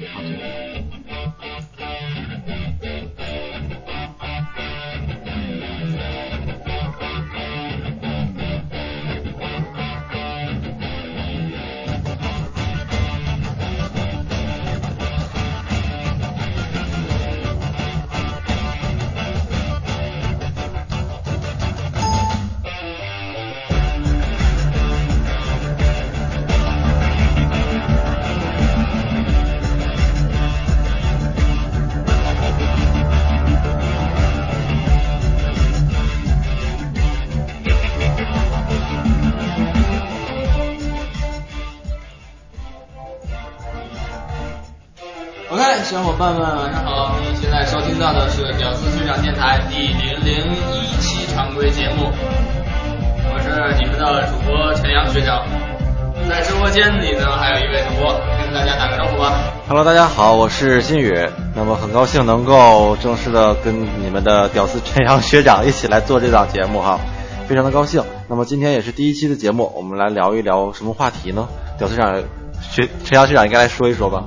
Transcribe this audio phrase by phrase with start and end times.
[0.00, 0.59] 小
[46.20, 47.16] 伴们，晚上好！
[47.24, 52.12] 您现在收听到的是屌丝学长电台第零零一期常规节目，
[53.32, 55.42] 我是你们的主播陈阳学长。
[56.28, 59.32] 在直播间里呢，还有一位主播，跟大家打个招呼吧。
[59.66, 61.26] Hello，大家好，我是新宇。
[61.56, 67.00] 那么很高兴能够正式的跟你们的屌丝陈阳学长一起来做这档节目哈，
[67.48, 68.04] 非常的高兴。
[68.28, 71.48] 那么今天也是第一期的节目，我们来聊一聊什么话题呢？
[71.78, 72.14] 屌丝长
[72.60, 74.22] 学陈阳学长应该来说一说吧。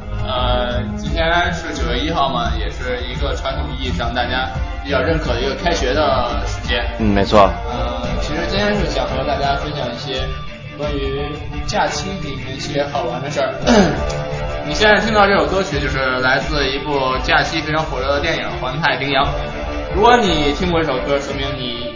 [1.23, 4.49] 呃，今天是九月一号嘛，也是一个传统意义上大家
[4.83, 6.83] 比较认可的一个开学的时间。
[6.99, 7.49] 嗯，没错。
[7.71, 10.27] 呃，其实今天是想和大家分享一些
[10.77, 11.31] 关于
[11.65, 13.53] 假期里面一些好玩的事儿。
[14.67, 19.23] 你现在听到这首歌曲，就是来自一部假期非常火热的电影《环太平洋》。
[19.95, 21.93] 如果你听过这首歌，说明你。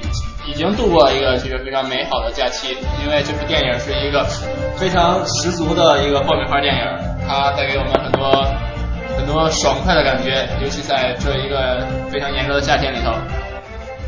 [0.50, 2.70] 已经度过一个其实非常美好的假期，
[3.03, 4.23] 因为这部电影是一个
[4.78, 6.83] 非常十足的一个爆米花电影，
[7.28, 8.31] 它带给我们很多
[9.18, 13.12] 很多爽快的感觉，尤其在这一个非常炎热的夏天里头。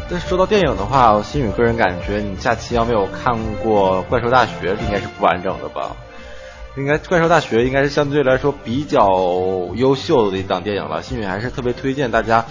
[0.10, 5.98] 但说到电影的话，新宇个人感觉，你假期要没有看过《怪兽大学》，应该是不完整的吧？
[6.78, 9.08] 应该《怪兽大学》应该是相对来说比较
[9.76, 12.46] 优秀的一档电影了，新宇还是特别推荐大家。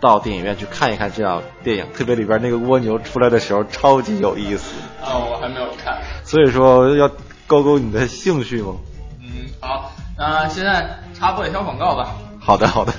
[0.00, 4.74] 到电影院去看一看这样电影，特别里边那个蜗牛出来的时候超级有意思。
[5.02, 7.10] 啊，我还没有看，所以说要
[7.46, 8.74] 勾勾你的兴趣吗？
[9.22, 12.14] 嗯，好，那现在插播一条广告吧。
[12.40, 12.92] 好的，好的。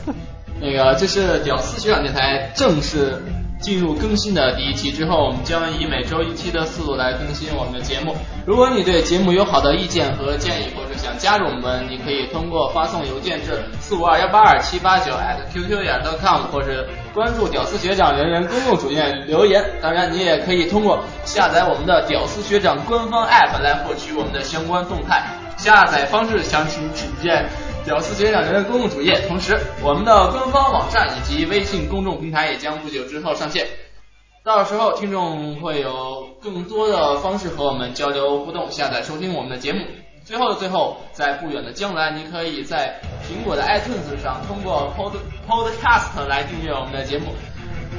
[0.60, 3.22] 那个，这是屌丝学长电台正式。
[3.62, 8.14] 进入更新的第一期之后，我们将以每周一期的速度来更新我们的节目。
[8.46, 15.14] 如果你对节目有好的意见和建议，或者想加入我们，你可以通过发送邮件至四五二幺八二七八九
[15.54, 19.64] @QQ 点 com，或者关注屌丝学长人人公共主页留言。
[19.82, 25.24] 当然，你也可以通过下载我们的屌丝学长官方 App 来获取我们的相关动态。
[25.66, 27.50] 下载方式详情请见。
[27.86, 33.66] 屌丝学长人的公共主页，同时我们的官方网站以及微信公众平台也将不久之后上线，
[34.44, 39.80] 到时候听众会有更多的方式和我们交流互动，下载收听我们的节目。
[40.24, 45.14] 最后的最后，在不远的将来，你可以在苹果的 iTunes 上通过 Pod
[45.50, 47.34] Podcast 来订阅我们的节目，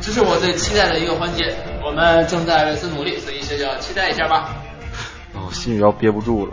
[0.01, 1.53] 这是我最期待的一个环节，
[1.85, 4.55] 我们正在为此努力，所以学长期待一下吧。
[5.35, 6.53] 哦，心里要憋不住了。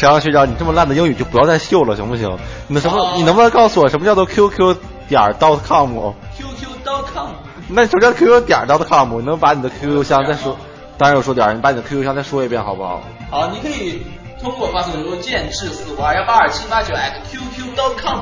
[0.00, 2.38] 陈阳学长，你这么烂的英语就不要再秀了，行不行？
[2.68, 3.16] 你的什么？
[3.18, 4.74] 你能不能告诉我什么叫做 QQ
[5.06, 7.32] 点 dot com？QQ dot com
[7.68, 9.20] 那什么叫 QQ 点 dot .com？
[9.20, 10.56] 你能把你的 QQ 箱再说？
[10.96, 13.02] 当然有说点，你把你的 QQ 箱再说一遍好不好？
[13.30, 14.00] 好，你可以
[14.40, 18.20] 通过发送邮件至四五二幺八二七八九 @QQ dot com，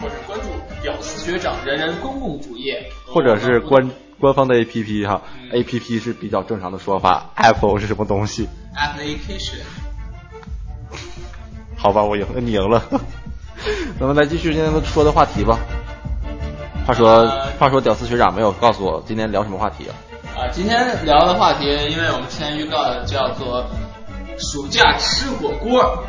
[0.00, 0.48] 或者关注
[0.82, 5.22] 屌丝学长人人公共主页，或者是官官方的 APP 哈
[5.52, 9.60] ，APP 是比较正常的说法，Apple 是什么东西？Application。
[11.82, 12.80] 好吧，我赢，你赢了。
[13.98, 15.58] 咱们来继续今天说的话题吧。
[16.86, 17.28] 话说，
[17.58, 19.92] 话说，屌丝学长没有告诉我今天聊什么话题啊？
[20.36, 23.66] 啊，今天聊的话题，因为我们之前预告的叫做
[24.38, 26.04] 暑假吃火锅。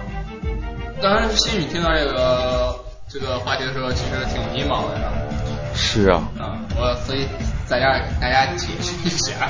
[1.02, 2.76] 刚刚新宇听到这个
[3.10, 5.12] 这个话题的时候，其实挺迷茫的。
[5.74, 6.22] 是啊。
[6.40, 7.28] 啊，我所以
[7.66, 9.48] 在这给大家解释一下。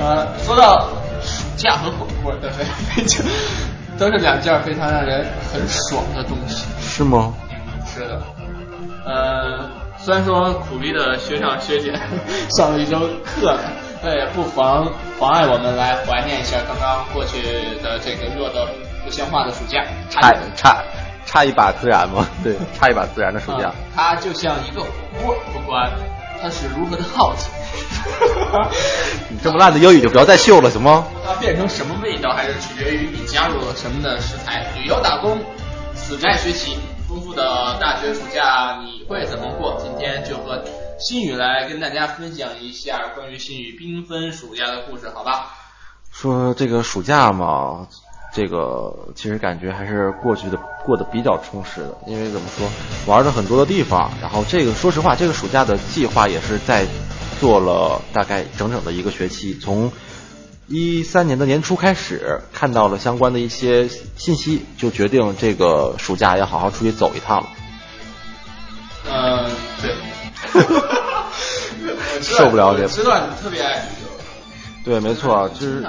[0.00, 0.88] 呃，说到
[1.22, 2.66] 暑假和火锅，对不对？
[3.98, 7.32] 都是两件非常让人很爽的东西，是吗？
[7.86, 8.20] 是的，
[9.06, 11.92] 呃，虽然说苦逼的学长学姐
[12.56, 13.56] 上了一周课，
[14.02, 14.86] 但也不妨
[15.18, 17.40] 妨碍我们来怀念一下刚刚过去
[17.82, 18.66] 的这个热的
[19.04, 19.84] 不像话的暑假。
[20.10, 20.82] 差差
[21.24, 22.26] 差一把自然吗？
[22.42, 23.72] 对，差一把自然的暑假。
[23.94, 24.88] 它就像一个火
[25.22, 25.90] 锅，不管
[26.44, 27.48] 它是如何的好奇。
[29.30, 31.06] 你 这么烂的英语就不要再秀了，行吗？
[31.24, 34.70] 它变成什么味道，还是取决于你加入了什么的食材。
[34.76, 35.38] 旅游打工，
[35.94, 36.76] 死宅学习，
[37.08, 39.80] 丰富的大学暑假你会怎么过？
[39.82, 40.62] 今天就和
[41.00, 45.50] 新宇来跟大家分享一下关于新宇缤纷暑假的故事，好吧？
[46.12, 47.86] 说这个暑假嘛，
[48.34, 52.68] 这个其实感觉还是过去的过得比较充实的，因为怎么说，
[53.06, 56.84] 玩了很多的地方，然后这个说实话，这个暑假的计划也是在
[57.40, 59.92] 做了大概整整的一个学期，从
[60.66, 67.48] 一三年的年初开始看到了相关的一些信息，就决定这个暑假要好好出去走一趟了。
[69.08, 69.50] 嗯，
[69.80, 69.94] 对。
[72.20, 73.86] 受不了这，知道你特别爱。
[74.84, 75.80] 对，没错，就是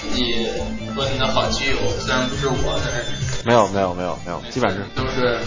[0.00, 0.46] 自己
[0.94, 5.38] 和你的好基友，虽然不是我，但是没有没有没有没有，基本上都是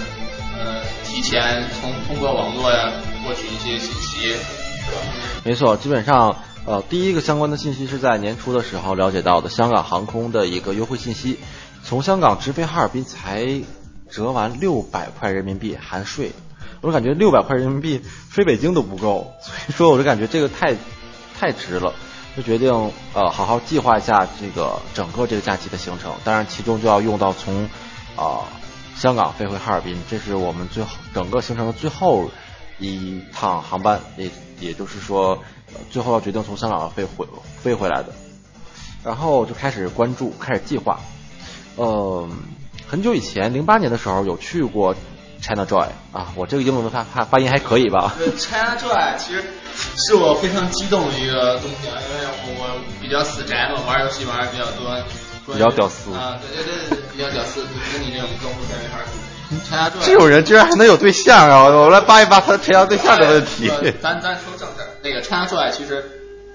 [0.58, 2.92] 呃提前通通过网络呀
[3.24, 4.98] 获取一些信息，是吧？
[5.44, 11.38] 没错，基本上呃第一个相关的信息是在年初的时候了解到的，香港航空的一个优惠信息，
[11.84, 13.62] 从香港直飞哈尔滨才
[14.10, 16.32] 折完六百块人民币含税，
[16.82, 20.76] 我感觉六百块人民币飞北京都不够，所以说我就感觉这个太
[21.40, 21.94] 太值了。
[22.36, 22.70] 就决定
[23.14, 27.70] 呃好好计划一下这个整个这个假期的行程，当然其中就要用到从
[28.18, 28.44] 啊
[28.98, 32.30] 香港飞回哈尔滨，这是我们最后整个行程的最后
[32.78, 34.30] 一趟航班，也
[34.60, 35.40] 也就是说
[35.90, 37.26] 最后要决定从香港飞回
[37.62, 38.14] 飞回来的，
[39.04, 41.00] 然后就开始关注开始计划，
[41.78, 42.28] 呃
[42.86, 44.94] 很久以前零八年的时候有去过
[45.42, 49.44] China Joy 啊，我这个英文发发发音还可以吧？China Joy 其实。
[49.98, 54.96] 是我非常激动的一个东西啊，因为我我比较死宅嘛，玩游戏玩的比较多，
[55.54, 57.62] 比较屌丝啊，对对对对，比较屌丝，
[57.94, 59.06] 跟你这种客户在一块儿。
[60.02, 61.66] 这种人居然还能有对象啊！
[61.66, 63.70] 我来扒一扒他陈家对象的问题。
[64.02, 66.04] 咱咱说正事儿，那个陈家帅其实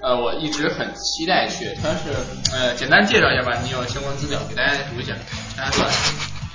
[0.03, 2.13] 呃我一直很期待去，他是
[2.53, 5.13] 呃简单介绍一下吧，你有相关资料给大家读一下，
[5.55, 5.85] 陈家帅。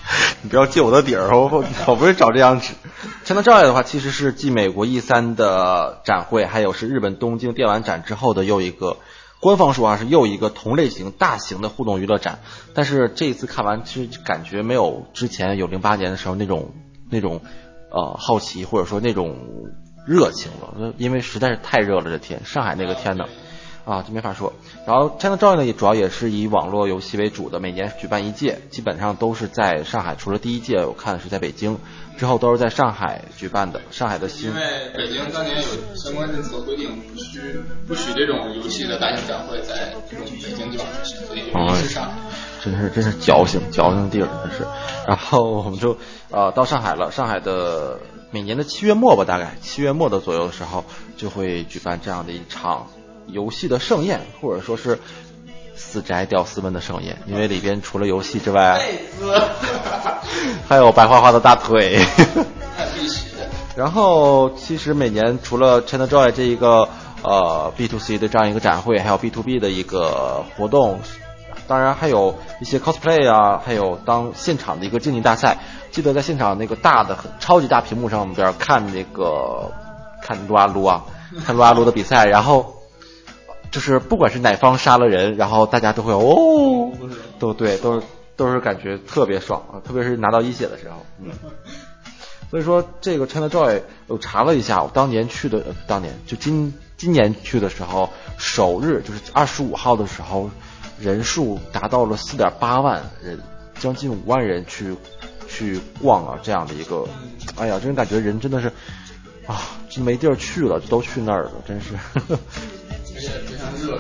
[0.43, 2.75] 你不要借我的底儿，我我不是找这张纸。
[3.25, 8.99] China Joy 的话，其实是继美国 E 三的展会，还有是日本东京电玩展之后的又一个，
[9.41, 12.39] 官方说啊是又一个同类型大型的互动娱乐展。
[12.73, 16.73] 但是这一次看完，其实感觉没有之前有零八年的时候那种
[17.11, 17.41] 那种
[17.91, 19.37] 呃好奇或者说那种
[20.07, 23.25] 热情了，因为实在是太热了这天，上海那个天呢。
[23.87, 24.53] 啊，就没法说。
[24.85, 30.17] 然后 China Joy 呢，也主要也是以网络游戏为主的，每年举办一届，基本上都是在上海。
[30.17, 31.79] 除了第一届，我看是在北京，
[32.19, 33.81] 之后都是在上海举办的。
[33.93, 34.63] 上海的新因为
[34.97, 35.63] 北京当年有
[35.95, 42.11] 相关政策规定，不许不许这种游戏的大型展会在这种北京地方举行，所以就一直上。
[42.61, 44.67] 真是真是矫情矫情地儿，真是。
[45.07, 45.97] 然后我们就
[46.33, 48.01] 呃到上海了，上海的
[48.33, 50.85] 每年的七月末吧，大概七月末的左右的时候，
[51.17, 52.89] 就会举办这样的一场。
[53.27, 54.99] 游戏的盛宴，或者说是
[55.75, 58.81] 死宅屌丝们的盛宴，因为里边除了游戏之外，
[60.69, 61.99] 还有白花花的大腿。
[62.95, 63.49] 必须的。
[63.77, 66.89] 然后，其实每年除了 China Joy 这一个
[67.23, 71.01] 呃 B to C 的这样一个展会，还有 B to B 的一个活动，
[71.67, 75.59] 当然还有一些 cosplay 啊，还有当现场的一个竞技大赛。
[75.91, 79.73] 记得在现场那个大的、超级大屏幕上边看那个
[80.23, 81.05] 看撸啊撸啊，
[81.45, 82.76] 看撸啊撸的比赛，然后。
[83.77, 86.91] 就是不管是哪方杀了人，然后大家都会哦，
[87.39, 91.31] 都对，都是都是感觉特别爽啊，特别是拿到一血的时候，嗯。
[92.51, 98.09] 所以说这个 China Joy 我查了一下，我当年去的，当年就今今年去的时候，
[98.39, 100.51] 首日就是二十五号的时候，
[100.99, 103.39] 人数达到了四点八万人，
[103.79, 104.97] 将近五万人去
[105.47, 107.07] 去逛啊，这样的一个，
[107.59, 108.73] 哎呀，真感觉人真的是
[109.47, 109.61] 啊，
[109.91, 111.93] 就没地儿去了，就都去那儿了，真是。
[113.17, 113.99] 非常热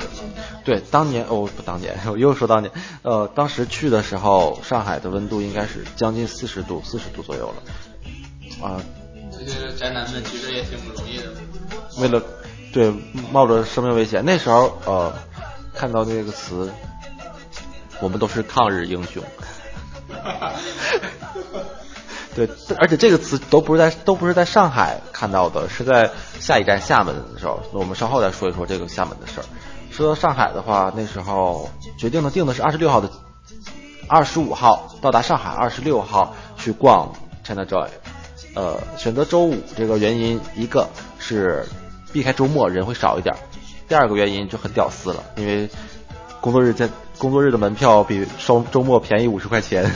[0.64, 2.70] 对，当年哦不，当年我又说当年，
[3.02, 8.66] 呃，当时去的时候，上海的温度应该是将近四十度，四十度左右了。
[8.66, 8.80] 啊，
[9.30, 11.24] 这些宅男们其实也挺不容易的。
[11.98, 12.22] 为了
[12.72, 12.92] 对
[13.32, 15.12] 冒着生命危险，那时候呃
[15.74, 16.70] 看到那个词，
[18.00, 19.22] 我们都是抗日英雄。
[22.36, 27.58] 对，而且这个词都不是在都不是在上海看到的，是在下一站厦门的时候。
[27.72, 29.44] 那我们稍后再说一说这个厦门的事儿。
[29.90, 33.10] 说到上海的话，那时候决定的定的是二十六号的，
[34.06, 37.10] 二十五号到达上海，二十六号去逛
[37.42, 37.88] China Joy。
[38.54, 40.86] 呃，选择周五这个原因，一个
[41.18, 41.64] 是
[42.12, 43.34] 避开周末人会少一点，
[43.88, 45.70] 第二个原因就很屌丝了，因为
[46.42, 49.90] 工作日在工作日的门票比周周末便宜五十块钱。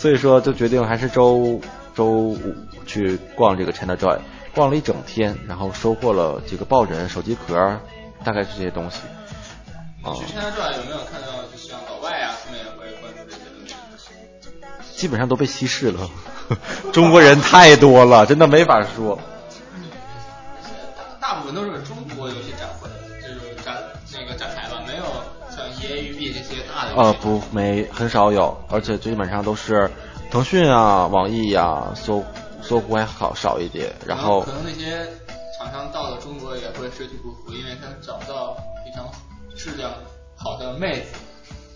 [0.00, 1.60] 所以说，就决定还是周
[1.94, 2.54] 周五
[2.86, 4.18] 去逛这个 China Joy，
[4.54, 7.78] 逛了一整天，然后收获了几个抱枕、手机壳，
[8.24, 9.00] 大概是这些东西。
[10.18, 13.76] 去 China Joy 有没有看到，就像老外啊，他们也会关注这些东西？
[14.96, 16.08] 基本上都被稀释了，
[16.94, 19.18] 中国人太多了，真的没法说。
[21.20, 22.88] 大部分都是中国游戏展会，
[25.80, 26.94] 这些大的。
[26.94, 29.90] 呃，不，没很少有，而且基本上都是
[30.30, 32.24] 腾讯啊、网易呀、搜
[32.62, 33.92] 搜狐还好少一点。
[34.06, 35.06] 然后可能那些
[35.58, 39.08] 厂商到了中国也会水土不服，因为他找不到非常
[39.56, 39.90] 质量
[40.36, 41.06] 好的妹子，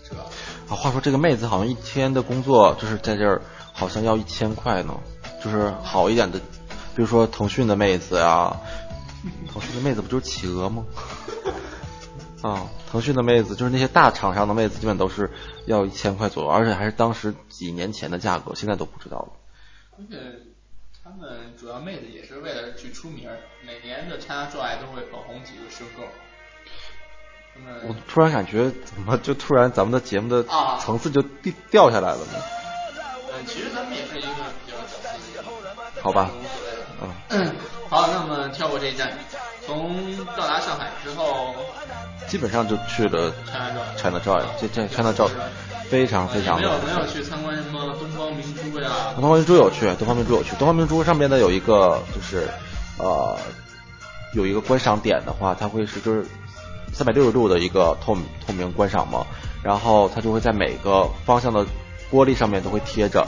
[0.07, 0.23] 是吧？
[0.69, 3.41] 啊，话说这个妹子好像一天的工作就是在这儿，
[3.73, 4.95] 好像要一千块呢，
[5.43, 6.39] 就是好一点的，
[6.95, 8.55] 比如说腾讯的妹子呀，
[9.51, 10.83] 腾讯的妹子不就是企鹅吗？
[12.45, 15.31] 啊，腾讯的妹子就是那些大厂商的妹子，基本都是
[15.65, 19.29] 要一千块左右，而且还是当时几年前的价格，现在都不知道了。
[19.97, 20.15] 而且
[21.03, 23.27] 他们主要妹子也是为了去出名，
[23.65, 26.03] 每年的 CHINAJOY 都会捧红几个收购。
[27.87, 30.43] 我突然感觉，怎么就突然咱们的节目的
[30.79, 32.33] 层次就掉掉下来了呢？
[33.33, 34.27] 嗯，其实咱们也是一个
[34.67, 34.77] 比较。
[36.03, 36.29] 好吧。
[37.29, 37.55] 嗯。
[37.89, 39.11] 好，那么跳过这一站，
[39.65, 41.53] 从到达上海之后，
[42.27, 43.31] 基本上就去了
[43.97, 44.43] CHINAJOY。
[44.59, 45.29] 这这 CHINAJOY
[45.89, 46.57] 非常非常。
[46.57, 48.89] 没有没有去参观什么东方明珠呀？
[49.15, 50.55] 东方明珠有去，东方明珠有去。
[50.57, 52.47] 东方明珠上面呢有一个就是
[52.97, 53.37] 呃
[54.33, 56.25] 有一个观赏点的话，它会是就是。
[56.93, 58.15] 三百六十度的一个透
[58.47, 59.27] 透明观赏嘛，
[59.61, 61.65] 然后它就会在每个方向的
[62.09, 63.27] 玻璃上面都会贴着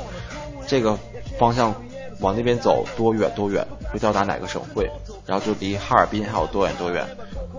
[0.65, 0.97] 这个
[1.37, 1.75] 方向
[2.19, 4.89] 往那边走多远多远会到达哪个省会，
[5.25, 7.05] 然后就离哈尔滨还有多远多远，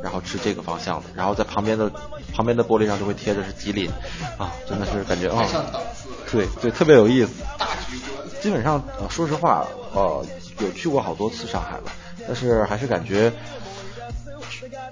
[0.03, 1.91] 然后是这个方向的，然后在旁边的
[2.35, 3.91] 旁边的玻璃上就会贴着是吉林
[4.37, 5.47] 啊，真的是感觉啊，
[6.31, 7.33] 对对特别有意思。
[8.41, 10.25] 基本上呃说实话呃
[10.61, 11.93] 有去过好多次上海了，
[12.27, 13.33] 但是还是感觉。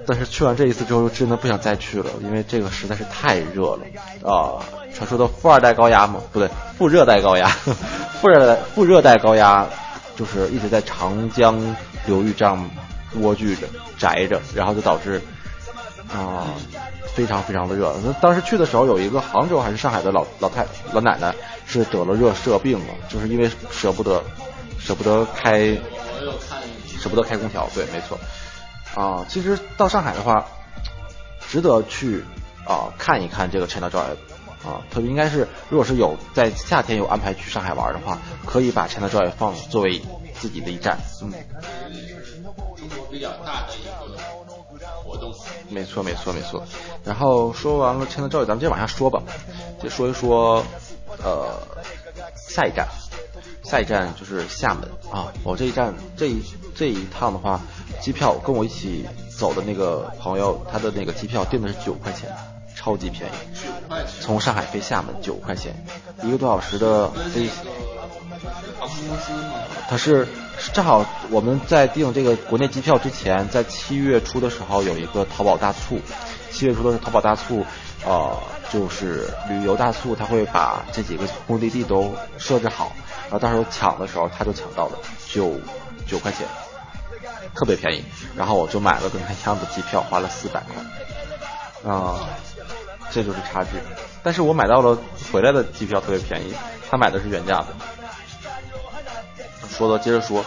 [0.07, 3.81] 但是去完这一次之后，真的不想再去了，因为这个实在是太热了
[4.23, 4.63] 啊！
[4.97, 6.21] 传说的富二代高压吗？
[6.33, 6.49] 不对，
[6.79, 7.47] 副热带高压，
[8.21, 9.67] 副热带副热带高压
[10.17, 11.77] 就是一直在长江
[12.07, 12.69] 流域这样
[13.17, 13.67] 蜗居着、
[13.99, 15.21] 宅着，然后就导致
[16.11, 16.47] 啊
[17.15, 17.95] 非常非常的热。
[18.05, 21.35] 那当时去的时候，有一个杭州还是上海的老老太老奶奶
[21.67, 24.23] 是得了热射病了，就是因为舍不得
[24.79, 25.77] 舍不得开，
[26.99, 27.69] 舍不得开空调。
[27.75, 28.19] 对，没错。
[28.95, 30.47] 啊，其实到上海的话，
[31.49, 32.25] 值得去
[32.65, 34.17] 啊看一看这个 ChinaJoy
[34.67, 40.03] 啊，特别应该是如果是有在夏天有安排去上海玩的话，可以把 ChinaJoy 放作为
[40.35, 41.33] 自己的一站，嗯。
[45.71, 46.65] 没错没错没错。
[47.05, 49.23] 然后说完了签的照咱们接着往下说吧，
[49.83, 50.65] 就说一说
[51.23, 51.59] 呃
[52.37, 52.89] 下一站，
[53.63, 56.43] 下一站就是厦门啊，我这一站这一
[56.75, 57.61] 这一趟的话。
[57.99, 59.07] 机票跟我一起
[59.37, 62.31] 走的那个朋友，他的那个机票订的是九块钱，
[62.87, 63.35] 超级便宜。
[64.21, 65.85] 从上海飞厦门九块钱，
[66.23, 67.51] 一个多小时的飞。
[68.79, 69.55] 航空公司吗？
[69.89, 70.29] 他是
[70.73, 76.01] 正好我们在订这个国内机票之前，在七月初的时候有一个淘宝大促，
[76.53, 77.67] 七月初的是淘宝大促，
[78.05, 78.39] 呃，
[78.73, 82.93] 就是旅游大促，他会把这几个目的地都设置好，
[83.25, 85.55] 然后到时候抢的时候他就抢到了九
[86.07, 86.47] 九块钱。
[87.55, 88.05] 特别便宜，
[88.37, 92.29] 然后我就买了跟他一样的机票，花了四百块，啊，
[93.11, 93.71] 这就是差距。
[94.23, 94.99] 但是我买到了
[95.33, 96.55] 回来的机票特别便宜，
[96.91, 97.69] 他买的是原价的。
[99.69, 100.45] 说的接着说，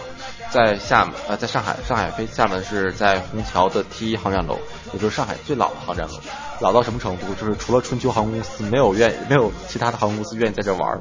[0.50, 4.58] 在厦门呃，在上海，上海飞厦门是在虹桥的 T 一航站楼，
[4.92, 6.16] 也就是上海最老的航站楼，
[6.60, 7.34] 老到什么程度？
[7.36, 11.00] 就是除了春秋航空公司，没有愿没有其他的航空公司愿意在这玩。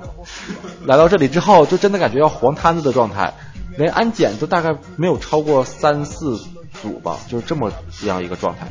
[0.85, 3.33] 来到这里之后，就真的感觉要黄摊子的状态。
[3.79, 6.39] 连安检都大概没有超过三四
[6.83, 8.67] 组吧，就是这么样一个状态。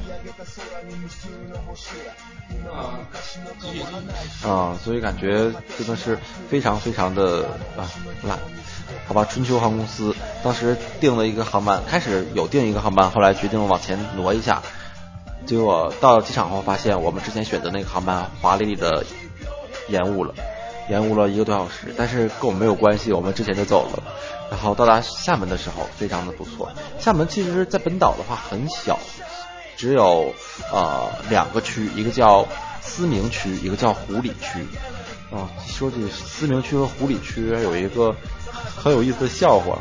[4.47, 6.17] 啊，所以感觉真的是
[6.49, 7.45] 非常非常的
[7.77, 7.89] 啊
[8.23, 8.37] 烂。
[9.07, 14.61] 好吧，春秋航空公司当时订了一个航班，开始有订一个航班，后来决定往前挪一下，
[15.45, 19.05] 结果到机场后发现我们之前选择那个航班华丽丽的
[19.89, 20.33] 延误了，
[20.89, 24.03] 延误了一个多小时，但是跟我们没有关系，我们之前就走了。
[24.49, 26.71] 然后到达厦门的时候，非常的不错。
[26.99, 28.97] 厦门其实，在本岛的话很小，
[29.75, 30.33] 只有
[30.71, 32.47] 呃两个区，一个叫
[32.81, 34.65] 思明区，一个叫湖里区。
[35.29, 38.15] 啊，说起思明区和湖里区有一个
[38.77, 39.77] 很有意思的笑话，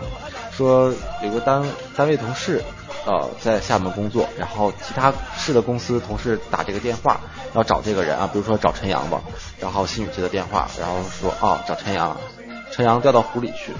[0.50, 0.92] 说
[1.22, 1.64] 有个单
[1.96, 2.60] 单位同事
[3.06, 7.20] 呃在厦门工作，然后其他市的公司同事打这个电话
[7.54, 9.22] 要找这个人啊，比如说找陈阳吧，
[9.60, 12.16] 然后新宇接的电话，然后说啊找陈阳，
[12.72, 13.72] 陈阳调到湖里去。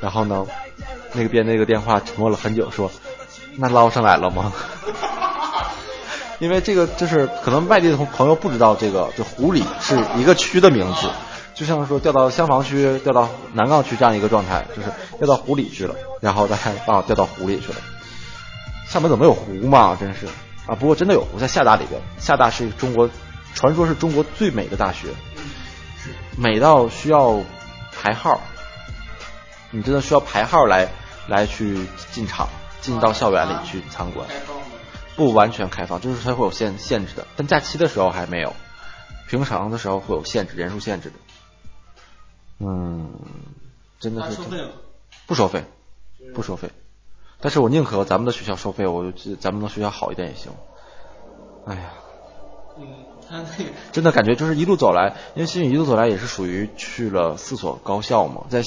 [0.00, 0.46] 然后呢，
[1.12, 2.90] 那个边那个电话沉默了很久，说
[3.56, 4.52] ：“那捞上来了吗？”
[6.40, 11.10] 因为这个就是可能外地的朋朋友不知道这个，就湖里是一个区的名字，
[11.54, 15.94] 就像说调到香坊区、调到南岗区这样一个状态，就是调到湖里去了。
[16.22, 17.76] 然后大家啊，调到湖里去了。
[18.88, 19.96] 厦门怎么有湖嘛？
[20.00, 20.26] 真是
[20.66, 20.74] 啊！
[20.74, 22.00] 不过真的有湖，在厦大里边。
[22.18, 23.10] 厦大是中国
[23.54, 25.08] 传说是中国最美的大学，
[26.38, 27.40] 美到需要
[27.92, 28.40] 排号，
[29.70, 30.88] 你真的需要排号来
[31.28, 32.48] 来去进场，
[32.80, 34.28] 进到校园里去参观。
[35.16, 38.54] 不完全开放，就是它会有限限制的，但假期的时候还没有，
[39.28, 41.16] 平常的时候会有限制，人数限制的。
[42.60, 43.10] 嗯，
[43.98, 44.38] 真的是
[45.26, 45.64] 不收费，
[46.34, 46.70] 不收费。
[47.40, 50.52] 但是我宁可咱们的学校收费，我就咱们的学校好一点也行。
[51.66, 51.92] 哎呀，
[52.78, 52.86] 嗯，
[53.28, 58.62] 他那个真的感觉就是一路走来，因为新宇一路走来也是属于去了四所高校嘛，在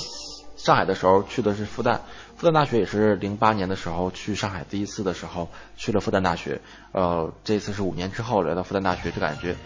[0.63, 1.99] 上海的时候去的是复旦，
[2.37, 6.61] 复旦大学也是零八年的时候去上海第一次的时候去了复旦大学，
[6.93, 9.57] 呃，这次是五年之后来到复旦大学，就感觉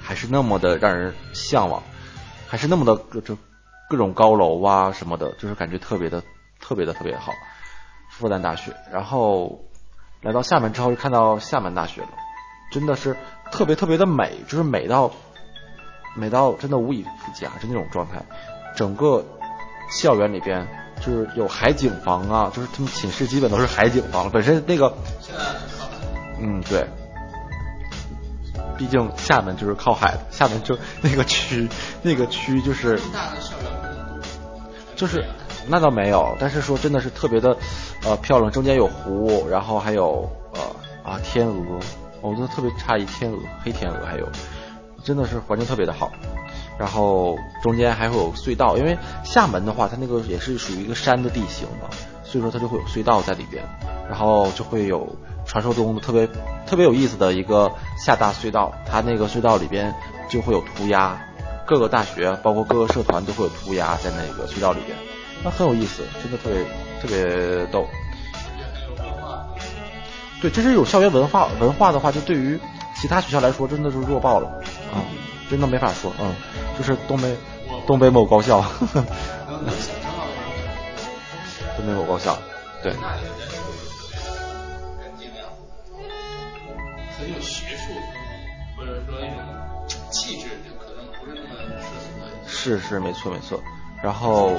[0.00, 1.82] 还是那么的让人向往，
[2.46, 3.36] 还是那么的各这
[3.90, 6.22] 各种高楼啊什么的，就是感觉特别的
[6.60, 7.32] 特别的特别好。
[8.10, 9.64] 复旦大学，然后
[10.22, 12.10] 来到厦门之后就看到厦门大学了，
[12.70, 13.16] 真的是
[13.50, 15.10] 特别特别的美，就是美到
[16.14, 18.24] 美到真的无以复加，就那种状态。
[18.76, 19.24] 整个
[19.94, 20.66] 校园里边
[21.00, 24.92] 就是有海景房啊，就是他们寝室基本都是海景房，本身那个
[26.40, 26.86] 嗯对，
[28.76, 31.68] 毕竟厦门就是靠海的，厦门就那个区
[32.02, 33.00] 那个区就是
[34.96, 35.24] 就是
[35.68, 37.56] 那倒没有，但是说真的是特别的
[38.04, 40.60] 呃漂亮，中间有湖，然后还有呃
[41.12, 41.78] 啊天鹅，
[42.20, 44.28] 我都特别诧异天鹅，黑天鹅还有，
[45.04, 46.10] 真的是环境特别的好，
[46.78, 51.88] 然后中间还会有隧道，因为厦门的话，它那个也是属于一个山的地形嘛，
[52.24, 53.64] 所以说它就会有隧道在里边，
[54.08, 55.16] 然后就会有
[55.46, 56.28] 传说中的特别
[56.66, 59.94] 特别有意思的一个厦大隧道，它那个隧道里边
[60.28, 61.20] 就会有涂鸦，
[61.66, 64.96] 各个大学包括各个社团都会有涂鸦在那个隧道里边。
[65.42, 66.64] 那很有意思，真的特别
[67.00, 67.86] 特别逗。
[70.40, 72.58] 对，这是有校园文化文化的话，就对于
[72.94, 74.48] 其他学校来说，真的是弱爆了
[74.92, 75.00] 啊、
[75.50, 76.34] 真的没法说，嗯，
[76.76, 77.36] 就是东北
[77.86, 78.64] 东北某高校，
[81.76, 82.36] 东北某高校，
[82.82, 82.92] 对，
[87.18, 88.02] 很有学术风
[88.76, 89.38] 或者说一种
[90.10, 91.46] 气质，就可能不是那么
[91.80, 92.26] 世俗的。
[92.46, 93.60] 是是没错没错。
[94.02, 94.52] 然后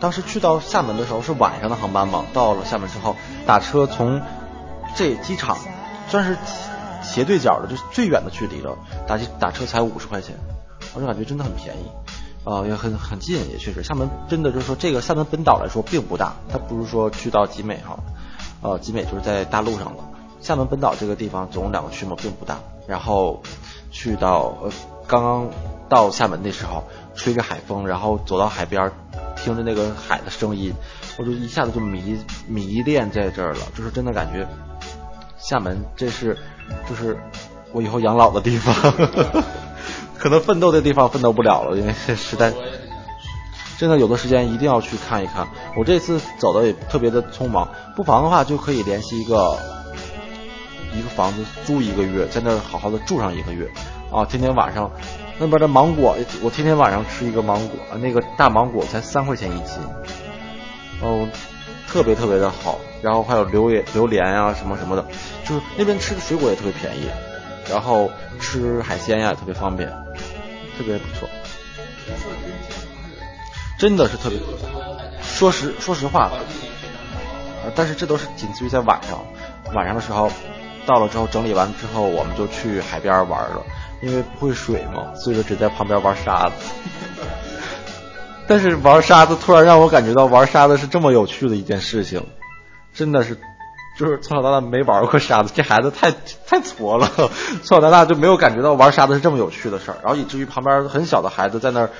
[0.00, 4.22] 当时去到厦门的时候是晚上的航班嘛，到了厦门之后打车从
[4.96, 5.56] 这机场
[6.08, 6.36] 算是
[7.02, 10.36] 斜对角的，就是最远的距离了，打打车才五十块钱，
[10.94, 11.90] 我就感觉真的很便宜，
[12.44, 13.82] 呃也很很近，也确实。
[13.82, 17.98] 厦门真的就是说这个厦门本岛来说并不大，它不是说去到集美哈，
[18.62, 20.04] 呃集美就是在大陆上了，
[20.40, 23.42] 厦门本岛这个地方总共两个区嘛并不大，然后
[23.90, 24.70] 去到呃
[25.06, 25.50] 刚刚
[25.88, 26.84] 到厦门的时候
[27.14, 28.90] 吹着海风，然后走到海边，
[29.36, 30.72] 听着那个海的声音，
[31.18, 34.46] 我就一下子就迷迷恋在这儿了，就是真的感觉
[35.42, 36.38] 厦门这是
[36.88, 37.18] 就是
[37.72, 38.74] 我以后养老的地方，
[40.18, 42.52] 可能奋斗的地方奋斗不了了，因为实在。
[43.78, 45.48] 真的有的时间一定要去看一看。
[45.76, 49.58] 我这次走的也特别的匆忙，不妨的话就可以联系一个
[50.94, 53.68] 一个房子租一个月，在那儿好好的住上一个月
[54.12, 54.88] 啊，天天晚上
[55.40, 59.78] 那边的芒果，我天天晚上吃一个芒果，啊那个大芒果才三块钱一斤，
[61.00, 61.26] 哦，
[61.92, 65.04] 特别特别的好，然后还有榴莲榴莲啊什么什么的，
[65.44, 67.06] 就是那边吃的水果也特别便宜，
[67.70, 69.90] 然后吃海鲜呀、也特别方便，
[70.78, 71.28] 特别不错。
[73.78, 74.38] 真的是特别。
[75.22, 77.34] 说实说实话，环境也非常的好。
[77.64, 79.22] 呃，但是这都是仅次于在晚上，
[79.74, 80.30] 晚上的时候
[80.86, 83.62] 到了之后整理完之后，我们就去海边玩了，
[84.00, 86.54] 因为不会水嘛，所以说只在旁边玩沙子。
[88.46, 92.26] 但是玩沙子突然让我感觉到玩沙子是这么有趣的一件事情，
[92.92, 93.38] 真的是，
[93.98, 97.08] 就是从小到大没玩过沙子，这孩子太太矬了，
[97.62, 101.90] 从小到大就没有感觉到玩沙子是这么有趣的事儿，然后以至于旁边很小的孩子在那儿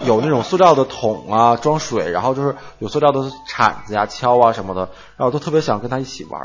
[0.00, 6.40] 有那种塑料的桶啊装水，然后就是有塑料的铲子呀、锹啊什么的，然后都特别想跟他一起玩，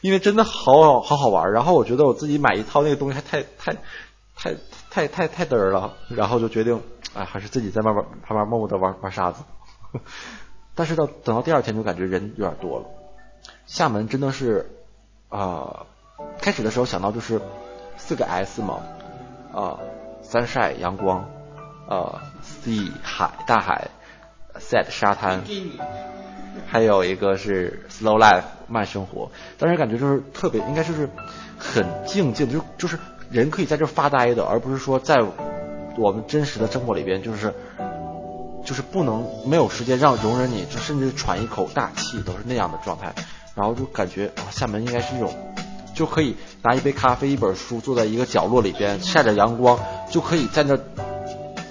[0.00, 3.76] 因为真的好好好好玩，然后我觉得我自己买一套那个东西还太太
[4.34, 4.54] 太
[4.90, 6.80] 太太太嘚儿了，然后就决定，
[7.14, 9.42] 哎，还是自己在慢慢旁边默默的玩玩沙子。
[10.74, 12.86] 但是到等到第二天就感觉人有点多了。
[13.66, 14.70] 厦门真的是，
[15.28, 15.86] 啊、
[16.40, 17.40] 开始的时候想到就是
[17.96, 18.80] 四个 S 嘛，
[19.52, 19.78] 啊、
[20.24, 21.28] sunshine 阳光，
[21.88, 23.88] 呃，sea 海大海
[24.58, 25.42] ，set 沙滩，
[26.66, 31.08] 还有一个是 slow life 慢生活，但是感觉就是特别，应该就是
[31.58, 32.98] 很静静，就就是
[33.30, 35.22] 人可以在这发呆的，而不是说在
[35.96, 37.52] 我们真实的生活里边，就是
[38.64, 43.12] 就是不能没有时间让容忍你，就甚至喘一口大气都是那样的状态，
[43.54, 45.32] 然后就感觉啊，厦门应该是那种
[45.94, 49.78] 就可以拿一杯咖啡、一本书，坐在一个角落里边晒着阳光，
[50.10, 50.78] 就可以在那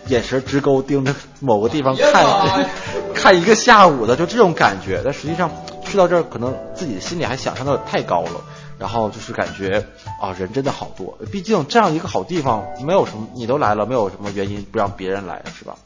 [0.08, 2.70] 眼神直勾盯着某个地方 看
[3.14, 5.02] 看一个下午的，就这种感觉。
[5.04, 5.50] 但实际上
[5.84, 8.42] 去到这儿，可能自己的心里还想象的太高了，
[8.82, 9.86] 然后就是感觉
[10.20, 11.16] 啊，人真的好多。
[11.32, 15.78] 毕竟这样一个好地方，没有什么你都来了，没有什么原因不让别人来，是吧？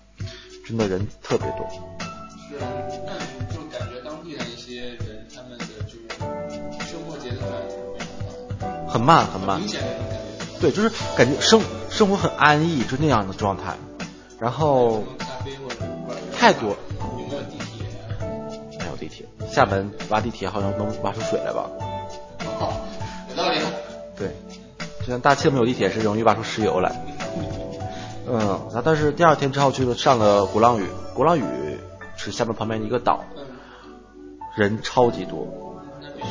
[0.65, 1.67] 真的人特别多。
[2.47, 2.55] 是，
[3.05, 3.12] 那
[3.53, 6.08] 就感觉当地的一些人，他们的就是
[6.89, 10.17] 生活节奏感很慢很慢，明显的那种感
[10.53, 10.60] 觉。
[10.62, 13.75] 对，就是感觉生生活很安逸，就那样的状态。
[14.39, 15.03] 然后
[16.34, 17.86] 太多，有没有地铁？
[18.79, 21.69] 没有地铁，厦门挖地铁好像能挖出水来吧？
[21.77, 22.84] 哦，有道理。
[24.25, 26.95] 对，就像大庆没有地铁是容易挖出石油来。
[28.27, 31.43] 嗯，然后但是第二天之后去了上了鼓浪屿，鼓浪屿
[32.17, 33.23] 是厦门旁边的一个岛，
[34.55, 35.47] 人超级多。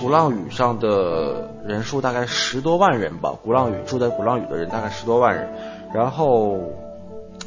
[0.01, 5.49] 鼓浪屿上的人数大概十多万人吧，鼓浪屿住在鼓浪屿的人大概十多万人，
[5.95, 6.59] 然后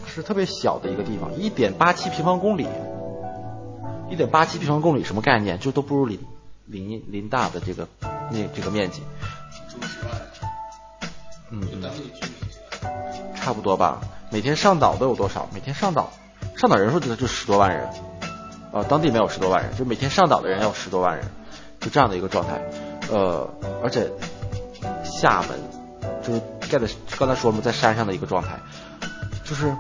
[0.06, 2.66] 是特别小的一个地方，一点八七平方公里，
[4.10, 5.60] 一点八七平方公里什么概念？
[5.60, 6.20] 就都不如林
[6.66, 7.86] 林林大的这个
[8.32, 9.02] 那这个面积，
[11.52, 13.36] 嗯就当地居民？
[13.36, 14.02] 差不多吧。
[14.30, 15.48] 每天上岛都有多少？
[15.54, 16.12] 每天上岛
[16.58, 17.90] 上岛人数就就十多万人，
[18.74, 21.26] 呃，当地没有十多万人，就每天上岛的人有十多万人，
[21.80, 22.62] 就这样的一个状态。
[23.10, 23.50] 呃，
[23.82, 24.12] 而且
[25.04, 25.58] 厦门
[26.22, 28.60] 就是盖在刚才说了嘛，在山上的一个状态，
[29.46, 29.74] 就是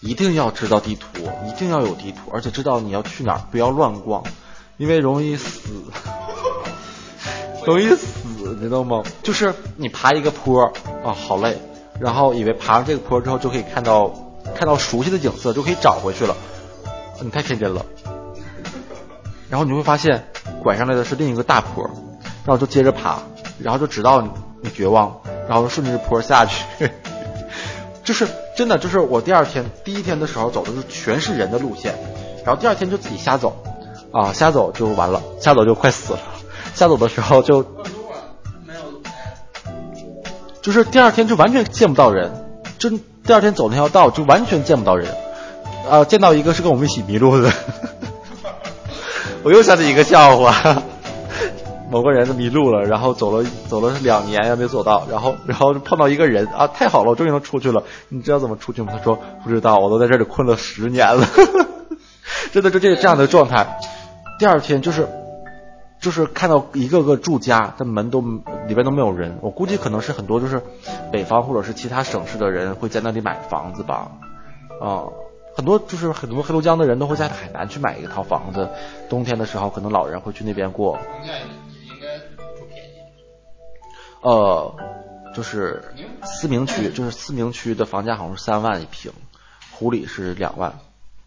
[0.00, 4.22] 一定要知道地图，一定要有地图，而且知道你要去哪儿，不要乱逛，
[4.76, 5.70] 因为容易死。
[7.66, 8.19] 容易死，
[8.54, 9.02] 你知道吗？
[9.22, 10.64] 就是你爬一个坡
[11.04, 11.56] 啊，好累，
[11.98, 14.10] 然后以为爬上这个坡之后就可以看到
[14.54, 16.34] 看到熟悉的景色，就可以找回去了，
[17.20, 17.84] 你太天真了。
[19.48, 20.28] 然后你会发现
[20.62, 21.84] 拐上来的是另一个大坡，
[22.44, 23.18] 然后就接着爬，
[23.58, 24.30] 然后就直到你
[24.62, 26.64] 你绝望，然后顺着坡下去。
[28.04, 31.94] 就是真的，就是我第二天第一天的时候走的是全是人的路线，
[32.44, 33.56] 然后第二天就自己瞎走，
[34.12, 36.18] 啊，瞎走就完了，瞎走就快死了。
[36.74, 37.64] 瞎走的时候就
[40.62, 42.30] 就是第二天就完全见不到人，
[42.78, 45.08] 真第二天走那条道就完全见不到人，
[45.88, 47.50] 啊，见到一个是跟我们一起迷路的，
[49.42, 50.82] 我又想起一个笑话，
[51.90, 58.92] 某个人迷路了，然后走了走了两年也没走到，然后然后碰到一个人啊，太好了，我终于能出去了，你知道怎么出去吗？
[58.94, 61.26] 他说不知道，我都在这里困了十年了，
[62.52, 63.78] 真的就这这样的状态，
[64.38, 65.08] 第二天就是。
[66.00, 68.22] 就是看到一个个住家的门都
[68.66, 70.62] 里边都没有人，我估计可能是很多就是
[71.12, 74.10] 北方或者是其他省市的人会在那里买房子吧，
[74.80, 75.04] 啊、
[75.54, 78.70] 很多就是很多黑龙江的人都会在海南去买一套房子，
[79.10, 81.34] 冬天的时候可能老人会去那边过，房价
[81.84, 82.18] 应该
[82.58, 82.96] 不便宜。
[84.22, 84.74] 呃，
[85.34, 85.84] 就是
[86.24, 89.12] 思明区，就是思明区的房价好像是三万一平，
[89.70, 90.78] 湖里是两万，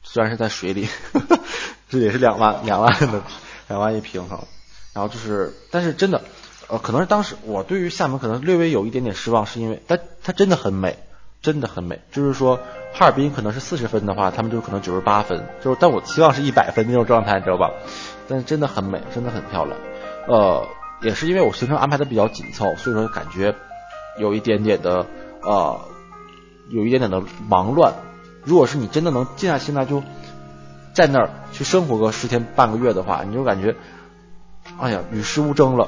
[0.02, 0.88] 虽然是在水里，
[1.90, 3.22] 这也是两万两万的
[3.68, 4.44] 两万一平哈。
[4.94, 6.22] 然后就是，但是真的，
[6.68, 11.00] 呃，可能是当时我对于厦门可能略微有一点点失望，是因为它它真的很美，
[11.42, 12.00] 真的很美。
[12.12, 12.60] 就是说，
[12.94, 17.72] 哈尔滨可能是四十分的话，他们就可能九十八分，就是但我希望是一百分那种状态，你知道吧？
[18.28, 19.76] 但是真的很美，真的很漂亮。
[20.28, 20.68] 呃，
[21.02, 23.56] 也是因为我行程安排的比较紧凑，所以说感觉
[24.20, 25.08] 有一点点的
[25.42, 25.82] 呃，
[26.70, 27.96] 有一点点的忙乱。
[28.44, 30.04] 如果是你真的能静下心来，就
[30.94, 33.76] 在那儿去生活个十天半个月的话，你就感觉。
[34.80, 35.88] 哎呀，与世无争了。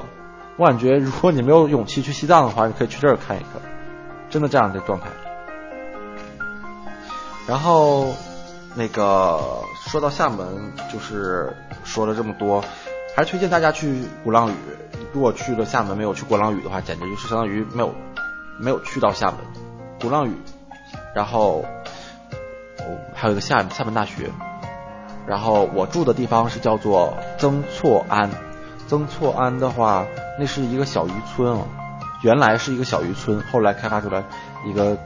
[0.56, 3.60] 我感觉，如果你没有勇气去西藏的话，你可以去这儿看一看，
[4.30, 5.06] 真的这样的状态。
[7.46, 8.06] 然后，
[8.74, 9.38] 那个
[9.86, 12.64] 说到厦门，就是说了这么多，
[13.14, 14.54] 还是推荐大家去鼓浪屿。
[15.12, 17.94] 如果去了厦门没有去鼓浪屿的话，简直就是相当于没有
[18.58, 19.36] 没有去到厦门。
[20.00, 20.34] 鼓浪屿，
[21.14, 21.64] 然后
[22.78, 24.30] 哦，还有一个厦厦门大学。
[25.26, 28.30] 然后我住的地方是叫做曾厝垵。
[28.88, 30.06] 曾厝垵的话，
[30.38, 31.66] 那是一个小渔村啊，
[32.22, 34.22] 原来是一个小渔村，后来开发出来
[34.64, 34.96] 一个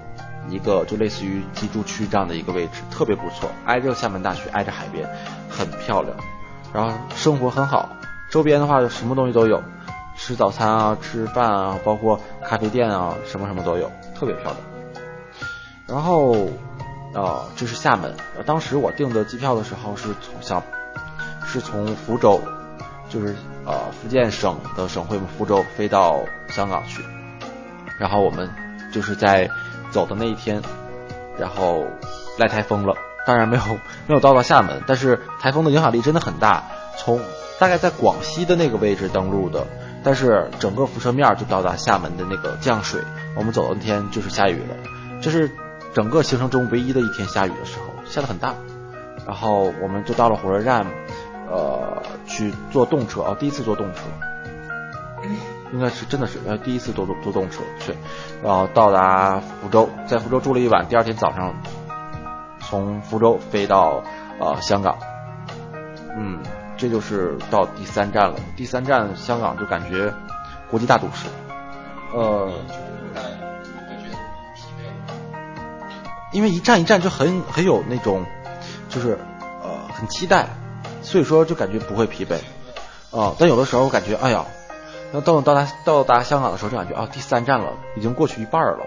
[0.48, 5.08] 一个就类似于居住区这样的一个位置，特别不错，挨着厦门大学，挨着海边，
[5.48, 6.16] 很漂亮，
[6.72, 7.88] 然后生活很好，
[8.30, 9.62] 周边的话什么东西都有，
[10.16, 14.56] 吃早餐啊，吃饭啊，包括咖啡店啊，什么什么都有，特别漂亮。
[15.86, 16.34] 然后
[17.14, 18.14] 啊，这是厦门，
[18.44, 20.62] 当时我订的机票的时候是从香，
[21.44, 22.40] 是从福州。
[23.10, 23.34] 就是
[23.66, 27.02] 呃福建省的省会福州飞到香港去，
[27.98, 28.48] 然后我们
[28.90, 29.50] 就是在
[29.90, 30.62] 走的那一天，
[31.38, 31.84] 然后
[32.38, 32.94] 来台风了，
[33.26, 33.62] 当然没有
[34.06, 36.64] 没有到达厦门，但是台风的影响力真的很大，
[36.96, 37.20] 从
[37.58, 39.66] 大概在广西的那个位置登陆的，
[40.02, 43.02] 但是整个辐射面就到达厦门的那个降水。
[43.36, 44.74] 我们走的那天就是下雨了，
[45.20, 45.50] 这是
[45.92, 48.54] 整个行程中唯一的一天下雨的时候，下的很大。
[49.26, 50.86] 然后我们就到了火车站，
[51.50, 54.02] 呃，去坐动车，啊，第一次坐动车，
[55.72, 57.92] 应该是真的是呃第一次坐坐坐动车去，
[58.42, 61.54] 然后到达福州，在福州住了一晚，第二天早上
[62.60, 64.02] 从福州飞到
[64.38, 64.96] 呃香港，
[66.16, 66.38] 嗯，
[66.76, 68.36] 这就是到第三站了。
[68.56, 70.14] 第三站香港就感觉
[70.70, 71.26] 国际大都市，
[72.14, 72.52] 呃，
[76.32, 78.24] 因为一站一站就很很有那种，
[78.88, 79.18] 就是
[79.62, 80.48] 呃很期待，
[81.02, 82.34] 所以说就感觉不会疲惫，
[83.16, 84.44] 啊，但有的时候我感觉哎呀，
[85.12, 88.86] 那到到达到达香港的时候就感觉啊第三站了，已经过去一半了。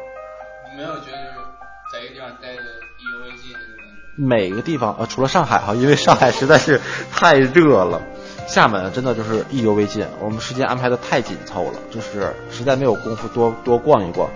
[0.77, 1.45] 没有觉得就是
[1.91, 3.93] 在一个地方待着意犹未尽的那种。
[4.15, 6.79] 每个地方呃除了上海哈，因为上海实在是
[7.11, 8.01] 太热了，
[8.47, 14.29] 厦门真的就是意犹未尽，我们时间安排的太紧凑了，就是实在没有功夫多多逛一逛，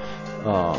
[0.44, 0.78] 呃。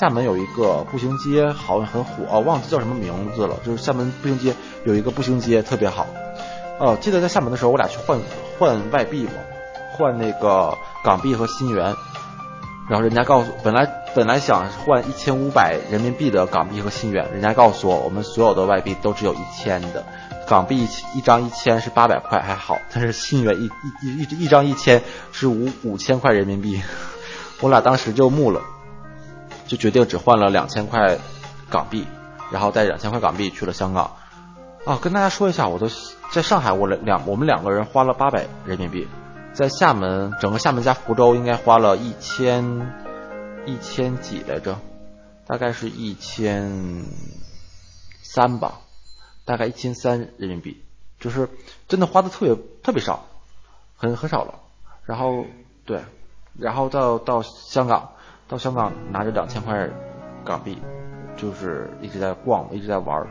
[0.00, 3.56] 厦门有一个步行街，好像很火哦，忘记叫什么名字了。
[3.64, 4.54] 就是厦门步行街
[4.84, 6.06] 有一个步行街特别好。
[6.80, 8.18] 哦，记得在厦门的时候，我俩去换
[8.58, 9.32] 换外币嘛，
[9.92, 11.94] 换那个港币和新元。
[12.90, 20.04] 然后人家告诉，本来本来想换一千五百人民币的港币和新元，人家告诉我，我们所有的外币都只有一千的，
[20.46, 23.70] 港币一张一千是八百块还好，但是新元一
[24.02, 25.00] 一一一张一千
[25.32, 26.82] 是五五千块人民币，
[27.62, 28.60] 我俩当时就木了。
[29.66, 31.18] 就决定只换了两千块
[31.70, 32.06] 港币，
[32.52, 34.16] 然后带两千块港币去了香港。
[34.84, 35.88] 啊，跟大家说一下，我都
[36.30, 39.08] 在上海，我两我们两个人花了八百人民币，
[39.54, 42.92] 在厦门，整个厦门加福州应该花了一千
[43.64, 44.78] 一千几来着，
[45.46, 47.06] 大概是一千
[48.22, 48.80] 三吧，
[49.46, 50.82] 大概一千三人民币，
[51.18, 51.48] 就是
[51.88, 53.24] 真的花的特别特别少，
[53.96, 54.54] 很很少了。
[55.06, 55.46] 然后
[55.86, 56.02] 对，
[56.58, 58.10] 然后到到香港。
[58.48, 59.88] 到香港拿着两千块
[60.44, 60.78] 港币，
[61.36, 63.26] 就是一直在逛，一直在玩，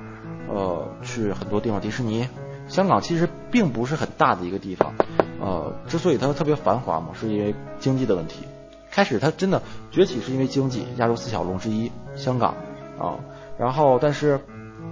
[0.50, 2.28] 呃，去很多地方，迪士尼。
[2.68, 4.94] 香港其实并不是很大的一个地方，
[5.40, 8.46] 呃，之所以它特别繁华嘛，是因为经济的问题。
[8.90, 12.56] 开始它真的崛起是因为经济，亚洲四小龙之一，香港
[12.98, 13.20] 啊。
[13.58, 14.40] 然后但是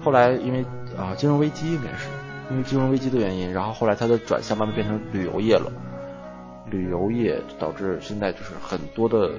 [0.03, 0.65] 后来因为
[0.97, 2.09] 啊金融危机，应该是
[2.49, 5.71] 因为金融危机的原因，然后后来它的转向慢慢变成旅游业了。
[6.71, 9.31] 旅游业导致现在就是很多的。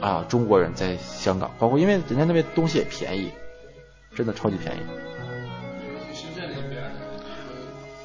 [0.00, 3.30] 啊，中国人在香港，包括因为人家那边东西也便宜，
[4.16, 4.80] 真的超级便宜。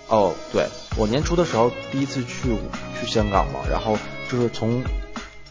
[0.08, 2.56] 哦，对，我年初的时候第一次去
[3.00, 3.98] 去香港嘛，然后
[4.30, 4.84] 就是从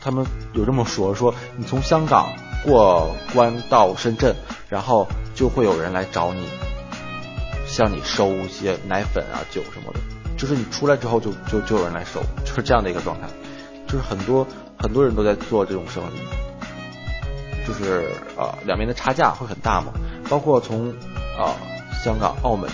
[0.00, 2.33] 他们有这么说，说你从香港
[2.64, 4.37] 过关到深圳，
[4.68, 6.46] 然后就会有人来找你，
[7.66, 9.98] 向你收一些奶粉啊、酒什么的，
[10.37, 13.29] 就是你出来之后就就就有人来收，就是这样的一个状态，
[13.87, 14.46] 就是很多。
[14.79, 19.90] 很多人都在做这种生意，就是呃两边的差价会很大嘛。
[20.29, 20.90] 包括从
[21.38, 21.57] 啊
[22.05, 22.70] 香港、澳门，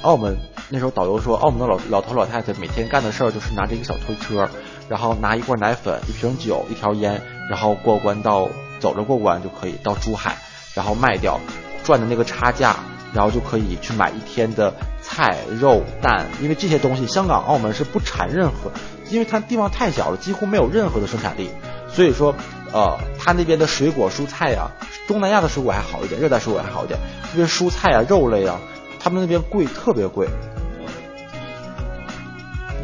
[0.00, 0.34] 澳门
[0.70, 4.48] 那时候导游说，澳门的老老头老太太每天干的事儿就是拿着一个小推车，
[4.88, 8.48] 然后拿一罐奶粉、一瓶酒、一条烟，然后过关到
[8.80, 10.38] 走着过关就可以到珠海，
[10.72, 11.38] 然后卖掉
[11.84, 12.76] 赚的那个差价，
[13.14, 18.70] 然后就可以去买一天的菜、肉、蛋，因为这些东西香港、澳门是不产任何。
[19.10, 21.50] 因为它地方太小了，几乎没有任何的生产力，
[21.88, 22.34] 所以说，
[22.72, 24.70] 呃，它那边的水果蔬菜呀，
[25.06, 26.98] 东南亚的水果还好一点，热带水果还好一点，
[27.30, 28.58] 这边蔬菜啊、肉类啊，
[28.98, 30.26] 他们那边贵，特别贵。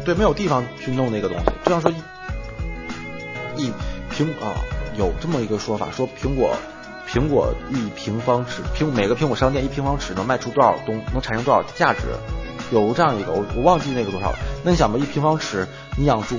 [0.05, 1.45] 对，没有地方去弄那个东西。
[1.65, 1.91] 就像说，
[3.57, 3.71] 一
[4.13, 4.61] 苹啊，
[4.95, 6.55] 有这么一个说法，说苹果，
[7.11, 11.99] 苹果一平方尺，苹每个苹果商店一平方尺能卖出多少东，能产生多少价值？
[12.71, 14.39] 有这样一个，我我忘记那个多少了。
[14.63, 16.37] 那你想吧，一平方尺你养猪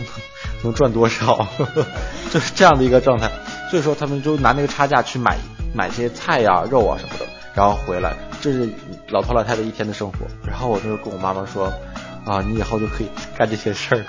[0.62, 1.46] 能赚多少？
[2.32, 3.30] 就是这样的一个状态。
[3.70, 5.36] 所以说他们就拿那个差价去买
[5.74, 8.66] 买些菜呀、肉啊什么的，然后回来，这是
[9.08, 10.18] 老头老太太一天的生活。
[10.46, 11.66] 然后我就跟我妈妈说，
[12.24, 14.04] 啊，你以后就可以干这些事儿。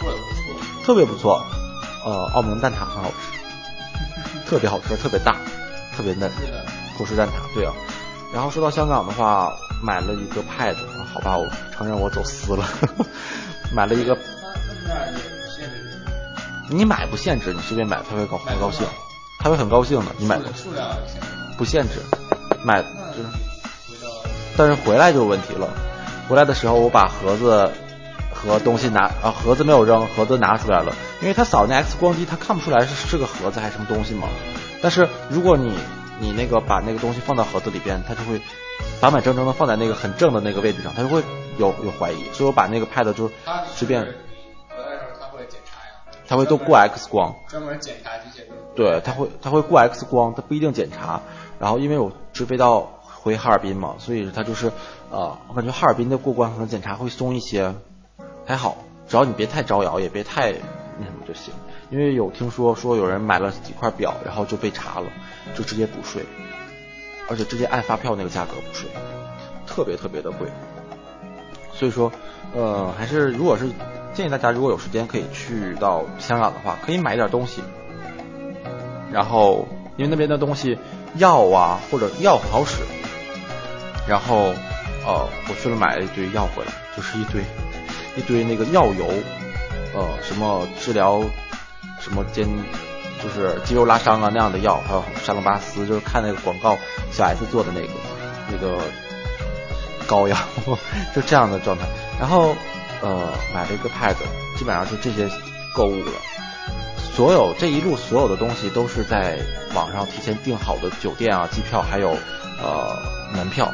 [0.00, 1.44] 过得不错，特别不错。
[2.04, 5.36] 呃，澳门蛋挞很好吃，特别好吃，特别大，
[5.96, 6.30] 特别嫩。
[6.96, 7.72] 国式蛋挞，对啊。
[8.32, 9.52] 然后说到香港的话。
[9.82, 10.74] 买了一个 pad，
[11.12, 12.66] 好吧，我承认我走私了，
[13.70, 14.16] 买了一个。
[16.70, 18.86] 你买不限制，你随便买，他会高很高兴，
[19.40, 20.06] 他会很高兴的。
[20.16, 20.88] 你买数量
[21.58, 22.00] 不限制，
[22.64, 23.28] 买就是，
[24.56, 25.68] 但是回来就有问题了。
[26.26, 27.70] 回来的时候我把盒子
[28.32, 34.28] 和东西拿啊，盒子没有扔，盒子拿出来了，因为他扫那 X 光机，他看不出来是是个盒子还是什么东西嘛。
[34.84, 35.74] 但是如果你
[36.20, 38.38] 你那个把那个东西放到盒子里边，它就会。
[39.00, 41.22] 板板正正的放在那个很正的那个位置上，它就会
[41.58, 43.30] 有有怀疑，所以我把那个 pad 就
[43.72, 44.02] 随便。
[44.02, 44.08] 回
[44.76, 45.46] 来时候他会
[46.26, 48.48] 他会都过 X 光，专门检查这些。
[48.74, 51.22] 对，他会他会过 X 光，他不一定检查。
[51.60, 54.72] 然后因为我直飞到回哈尔滨嘛，所以他就是
[55.10, 57.74] 呃，我感觉哈尔滨的过关可能检查会松一些，
[58.44, 58.76] 还好，
[59.08, 60.50] 只要你别太招摇，也别太
[60.98, 61.54] 那什么就行。
[61.90, 65.06] 因为有听说说有人买了几块表，然后就被查了，
[65.54, 66.22] 就直接补税，
[67.28, 68.88] 而且直接按发票那个价格补税，
[69.66, 70.48] 特别特别的贵。
[71.72, 72.12] 所以说，
[72.54, 73.68] 呃，还是如果是
[74.12, 77.62] 建议大家如果有时间可以去到香港的话，可以买一点东西，
[79.12, 79.66] 然后
[79.96, 80.78] 因为那边的东西
[81.16, 82.82] 药啊或者药很好使，
[84.08, 84.36] 然后
[85.04, 87.42] 呃我去了买了一堆药回来，就是一堆
[88.16, 89.06] 一堆那个药油，
[89.94, 91.24] 呃什么治疗
[92.04, 92.46] 什么肩
[93.22, 96.76] 就是肌肉拉伤啊那样的药，还有沙龙巴斯，就是看那个广告
[97.10, 97.88] 小 S 做的那个
[98.52, 98.78] 那个。
[100.06, 100.36] 膏药，
[101.16, 101.86] 就这样的状态。
[102.20, 102.54] 然后，
[103.00, 104.14] 呃，买了一个 pad，
[104.54, 105.26] 基本上就这些
[105.74, 106.12] 购物了。
[107.14, 109.38] 所有这一路所有的东西都是在
[109.74, 112.10] 网上提前订好的酒店啊、机票，还有
[112.62, 112.98] 呃
[113.34, 113.72] 门票。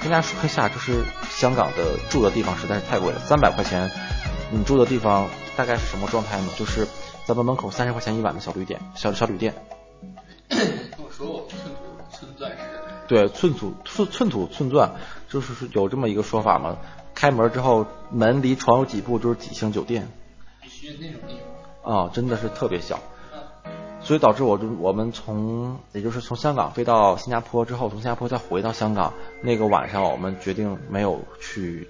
[0.00, 3.90] 跟大家说一下，就是香港的住的地方实在是太贵了，三百块钱，
[4.52, 6.46] 你住的地方大概是什么状态呢？
[6.56, 6.86] 就是
[7.26, 9.54] 咱们门口三十块钱一晚的小旅店，小小旅店。
[10.48, 10.58] 跟
[10.98, 12.58] 我说过，寸土寸钻石。
[13.06, 14.92] 对，寸土寸寸土寸钻。
[15.28, 16.76] 就是是有这么一个说法嘛？
[17.14, 20.08] 开门之后，门离床有几步就是几星酒店。
[20.60, 21.38] 必须那种地
[21.84, 22.06] 方。
[22.06, 22.98] 啊，真的是特别小。
[24.02, 31.86] 所以导致我就我们从也就是从香港飞到新加坡之后，从新加坡再回到香港，那个晚上我们决定没有去，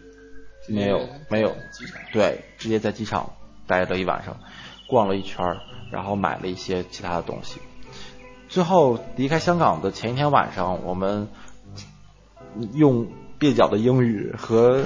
[0.68, 1.54] 没有没有，
[2.12, 3.30] 对，直接在机场
[3.68, 4.36] 待了一晚上，
[4.90, 5.57] 逛了一圈，
[5.90, 7.61] 然后买了一些其他的东西。
[8.48, 11.29] 最后离开香港的前一天晚上，我们
[12.74, 13.07] 用。
[13.40, 14.85] 蹩脚的英语和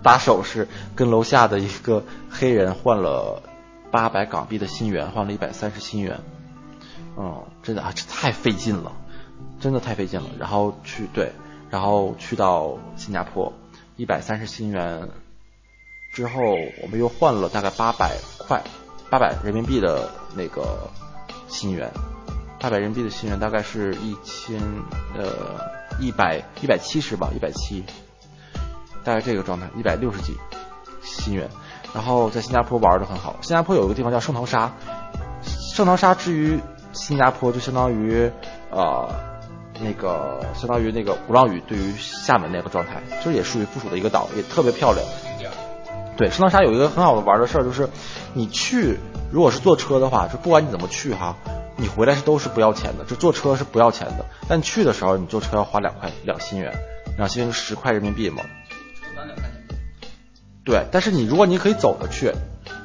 [0.00, 3.42] 打手势，跟楼下的一个黑人换了
[3.90, 6.20] 八百港币的新元，换了一百三十新元。
[7.18, 8.92] 嗯，真的啊，这太费劲了，
[9.58, 10.28] 真的太费劲了。
[10.38, 11.32] 然后去对，
[11.68, 13.52] 然后去到新加坡，
[13.96, 15.08] 一百三十新元
[16.16, 18.62] 之后，我们又换了大概八百块，
[19.10, 20.88] 八百人民币的那个
[21.46, 21.92] 新元，
[22.58, 24.58] 八百人民币的新元大概是一千
[25.14, 25.76] 呃。
[25.98, 27.82] 一百一百七十吧，一百七，
[29.02, 30.36] 大概这个状态，一百六十几
[31.02, 31.48] 新元。
[31.94, 33.34] 然后在新加坡玩的很好。
[33.40, 34.70] 新加坡有一个地方叫圣淘沙，
[35.74, 36.60] 圣淘沙至于
[36.92, 38.30] 新加坡就相当于
[38.70, 39.08] 呃
[39.80, 45.02] 那个相当于那个鼓浪屿对于厦门那个状态，就是也属于附属的一个岛，也特别漂亮。
[46.16, 47.88] 对，圣淘沙有一个很好的玩的事儿，就是
[48.32, 48.98] 你去
[49.30, 51.36] 如果是坐车的话，就不管你怎么去哈。
[51.78, 56.72] 你回来是都是不要钱的，就坐车是不要钱的，但去的时候你坐车要花两块两新元，
[57.18, 58.42] 两新元十块人民币嘛。
[60.64, 62.32] 对，但是你如果你可以走着去，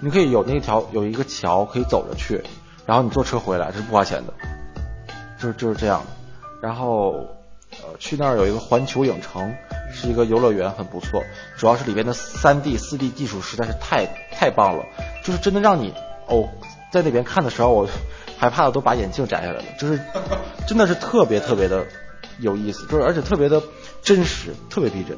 [0.02, 2.44] 你可以有那条有一个桥可以走着去，
[2.86, 4.34] 然后你坐车回来是不花钱的，
[5.40, 6.04] 就是就是这样。
[6.62, 7.28] 然后
[7.72, 9.54] 呃去那儿有一个环球影城，
[9.94, 11.24] 是一个游乐园，很不错，
[11.58, 14.86] 主要是里边的三 D 四 D 技术实在是太太棒了，
[15.24, 15.94] 就是真的让你
[16.28, 16.50] 哦
[16.92, 17.88] 在那边看的时候我。
[18.42, 20.02] 害怕的都把眼镜摘下来了，就是
[20.66, 21.86] 真的是特别特别的
[22.40, 23.62] 有意思，就是而且特别的
[24.02, 25.16] 真实，特别逼真。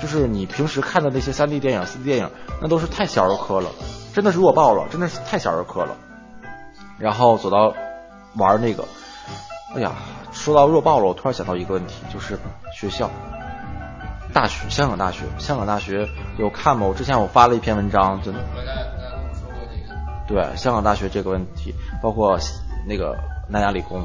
[0.00, 2.30] 就是你平时看的那些三 D 电影、四 D 电影，
[2.62, 3.68] 那都是太小儿科了，
[4.14, 5.94] 真的是弱爆了，真的是太小儿科了。
[6.98, 7.74] 然后走到
[8.36, 8.86] 玩那个，
[9.74, 9.92] 哎呀，
[10.32, 12.38] 说到弱爆了，我突然想到一个问题，就是
[12.74, 13.10] 学校，
[14.32, 16.86] 大学，香港大学，香港大学有看吗？
[16.86, 18.40] 我之前我发了一篇文章，真的。
[20.26, 22.38] 对香港大学这个问题，包括
[22.86, 23.14] 那个
[23.48, 24.02] 南洋理工，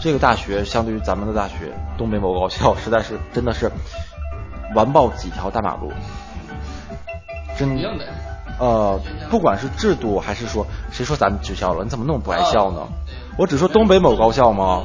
[0.00, 3.70] 这个大学相对于咱们的大学，东北某高校 实在是真的是
[4.74, 5.92] 完爆几条大马路，
[7.56, 8.04] 真的，
[8.58, 11.84] 呃，不管是制度还是说，谁说咱们学校了？
[11.84, 12.88] 你怎么那么不爱笑呢？
[13.38, 14.82] 我只说东北某高校吗？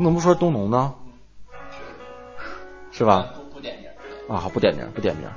[0.00, 0.94] 你怎么不说东农呢？
[2.90, 3.34] 是吧？
[3.52, 5.28] 不点名啊，不点名，不点名。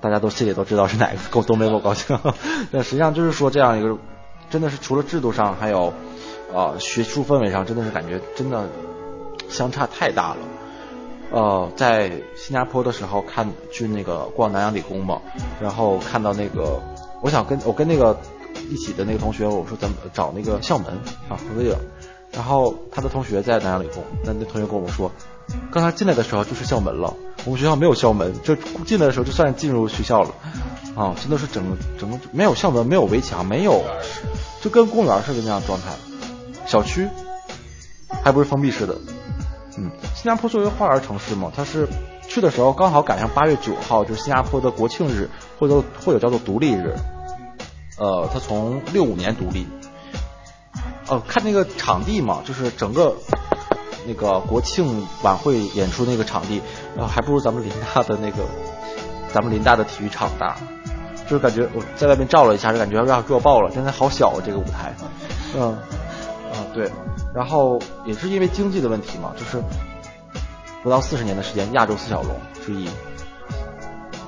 [0.00, 2.18] 大家都心里都知道是哪个够东北够高兴，
[2.72, 3.96] 那实际上就是说这样一个，
[4.50, 5.94] 真的是除了制度上，还有
[6.52, 8.68] 呃学术氛围上，真的是感觉真的
[9.48, 10.38] 相差太大了。
[11.30, 15.22] 呃，在新加坡的时候看去那个逛南洋理工嘛，
[15.60, 16.82] 然后看到那个，
[17.22, 18.18] 我想跟我跟那个
[18.68, 20.86] 一起的那个同学，我说咱们找那个校门
[21.28, 21.76] 啊合个影，
[22.32, 25.10] 然后他的同学在南洋理工，那那同学跟我们说，
[25.72, 27.14] 刚才进来的时候就是校门了。
[27.44, 28.54] 我们学校没有校门，就
[28.84, 30.34] 进来的时候就算进入学校了，
[30.94, 33.82] 啊，真的是整个整个没有校门，没有围墙，没有，
[34.60, 35.88] 就跟公园似的那样状态。
[36.66, 37.08] 小区
[38.22, 38.94] 还不是封闭式的，
[39.78, 41.88] 嗯，新加坡作为花园城市嘛，它是
[42.28, 45.28] 去的时候刚好赶上八月九号，就是新加坡的国庆日，
[45.58, 46.94] 或者或者叫做独立日，
[47.98, 49.66] 呃，它从六五年独立。
[51.10, 53.14] 呃，看那个场地嘛，就是整个
[54.06, 56.62] 那个国庆晚会演出那个场地，
[56.96, 58.44] 然后还不如咱们林大的那个
[59.34, 60.56] 咱们林大的体育场大。
[61.28, 64.92] 就是感觉我在外面照了一下，就感觉要弱爆了，真的好小啊这个舞台。
[65.56, 65.72] 嗯，
[66.52, 66.90] 啊对，
[67.32, 69.62] 然后也是因为经济的问题嘛，就是
[70.82, 72.34] 不到四十年的时间，亚洲四小龙
[72.66, 72.88] 之一，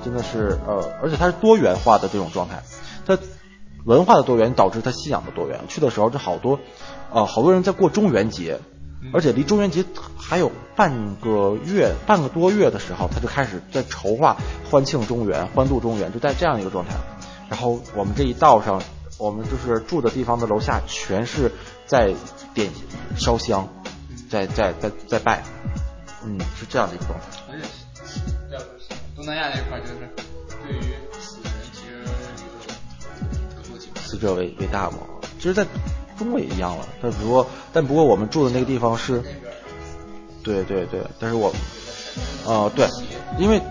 [0.01, 2.72] 真的是呃，而且它是多元化的这种状态，它
[3.85, 5.61] 文化的多元导致他信仰的多元。
[5.67, 6.59] 去的时候就好多
[7.11, 8.59] 呃好多人在过中元节，
[9.13, 9.83] 而且离中元节
[10.17, 14.37] 还有半个月半个多月的时候，他就开始在筹划
[14.69, 16.95] 欢庆中元、欢度中元，就在这样一个状态。
[17.49, 18.81] 然后我们这一道上，
[19.17, 21.51] 我们就是住的地方的楼下全是
[21.85, 22.13] 在
[22.53, 22.71] 点
[23.15, 23.67] 烧香，
[24.29, 25.43] 在在在在拜，
[26.25, 27.25] 嗯，是这样的一个状态。
[29.15, 30.09] 东南亚那块，就是
[34.23, 34.97] 者为为大嘛，
[35.37, 35.63] 其实在
[36.17, 39.21] 中国也一样了，但不过但不过我们住的那个地方是，
[40.41, 41.53] 对对对，但是我，
[42.47, 42.87] 呃对，
[43.37, 43.61] 因为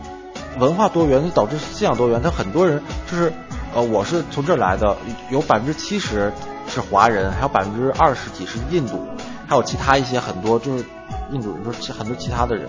[0.58, 2.80] 文化多元导致信仰多元，他很多人
[3.10, 3.32] 就是。
[3.74, 4.94] 呃，我是从这儿来的，
[5.30, 6.30] 有百分之七十
[6.68, 9.02] 是华人，还有百分之二十几是印度，
[9.48, 10.84] 还有其他一些很多就是
[11.30, 12.68] 印度人，说很多其他的人，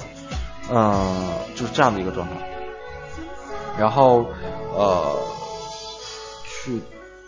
[0.72, 2.36] 嗯，就是这样的一个状态。
[3.78, 4.26] 然后
[4.74, 5.14] 呃，
[6.46, 6.82] 去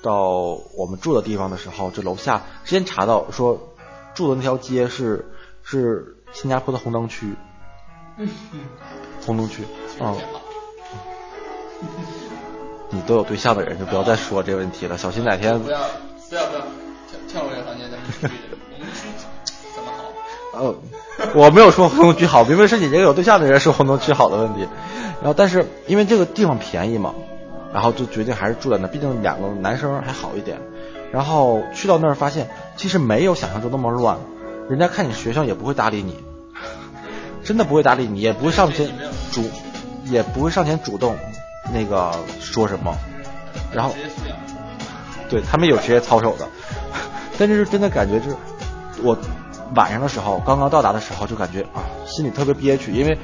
[0.06, 0.30] 到
[0.76, 3.74] 我们住的地方的时候，这楼下之前查到说
[4.14, 5.26] 住的那条街是
[5.64, 7.34] 是新加坡的红灯区，
[9.26, 9.64] 红灯区，
[9.99, 10.16] 嗯。
[12.91, 15.80] 你都有对象的人就不要再说这个问题了，小心哪天不要
[16.30, 18.28] 不要不要跳跳过这个环节，咱们继续。
[18.72, 19.08] 红灯区
[19.76, 20.06] 怎么好？
[20.60, 20.76] 呃，
[21.36, 24.62] 我没有说红灯区好，明明是你这个有对象的人说红灯区好的问题。
[25.22, 27.14] 然后，但是因为这个地方便宜嘛，
[27.76, 30.57] 然后就决定还是住在那，毕竟两个男生还好一点。
[31.11, 32.47] 然后去到那儿发现，
[32.78, 34.17] 其实没有想象中那么乱，
[34.69, 36.23] 人家看你学校也不会搭理你，
[37.43, 38.89] 真的不会搭理你，也不会上前
[39.30, 39.43] 主，
[40.05, 41.17] 也不会上前主动。
[41.73, 42.95] 那个说什么，
[43.73, 43.93] 然后，
[45.28, 46.47] 对他们有职业操守的，
[47.38, 48.38] 但是真的感觉就是
[49.03, 49.17] 我
[49.76, 53.17] 晚上的时候刚刚到达的时候就感觉啊心里特别憋屈，因为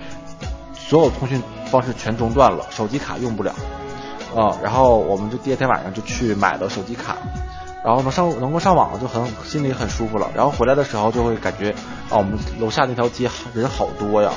[0.76, 3.56] 所有通讯方式全中断了，手机卡用不了
[4.36, 7.18] 啊，然后我们就第二天晚上就去买了手机卡，
[7.84, 11.72] 然后能上能够上网就很心里很舒服了，然后回来的时候就会感觉
[12.10, 14.32] 啊我们楼下那条街人好多呀，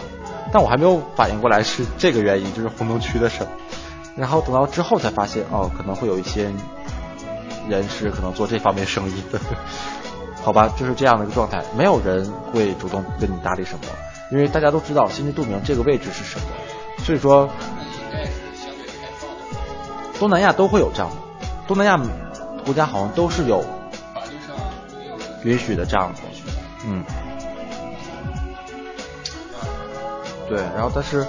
[0.52, 3.46] 但我还没有反应过来是这个原因，就是红灯区的事。
[4.16, 6.52] 然后等到之后才发现，哦，可能会有一些
[7.68, 9.22] 人是可能做这方面生意。
[9.32, 9.40] 的，
[10.40, 13.80] 好吧，就是这样的一个状态，没有人会主动跟你搭理什么，
[14.30, 16.46] 因为大家都知道心知肚明这个位置是什么，
[17.04, 17.48] 所以说，
[20.18, 21.16] 东南亚都会有这样的，
[21.66, 22.00] 东南亚
[22.64, 23.60] 国家好像都是有
[24.14, 24.56] 法律上
[25.44, 26.20] 允许的这样的，
[26.86, 27.04] 嗯，
[30.48, 31.26] 对，然后但是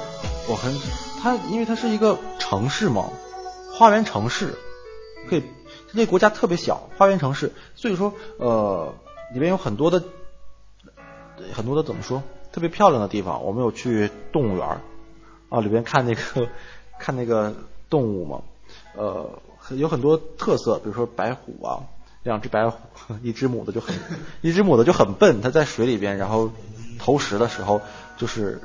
[0.47, 0.73] 我很。
[1.21, 3.09] 它因为它是一个城市嘛，
[3.73, 4.53] 花园城市，
[5.27, 5.43] 可以，
[5.91, 8.93] 这国家特别小，花园城市，所以说呃
[9.33, 10.03] 里面有很多的
[11.51, 12.21] 很多的怎么说，
[12.53, 13.43] 特别漂亮的地方。
[13.43, 14.81] 我们有去动物园
[15.49, 16.47] 啊，里边看那个
[16.99, 17.55] 看那个
[17.89, 18.43] 动物嘛，
[18.95, 19.29] 呃
[19.71, 21.83] 有很多特色，比如说白虎啊，
[22.23, 22.77] 两只白虎，
[23.23, 23.95] 一只母的就很
[24.41, 26.51] 一只母的就很笨，它在水里边，然后
[26.99, 27.81] 投食的时候
[28.17, 28.61] 就是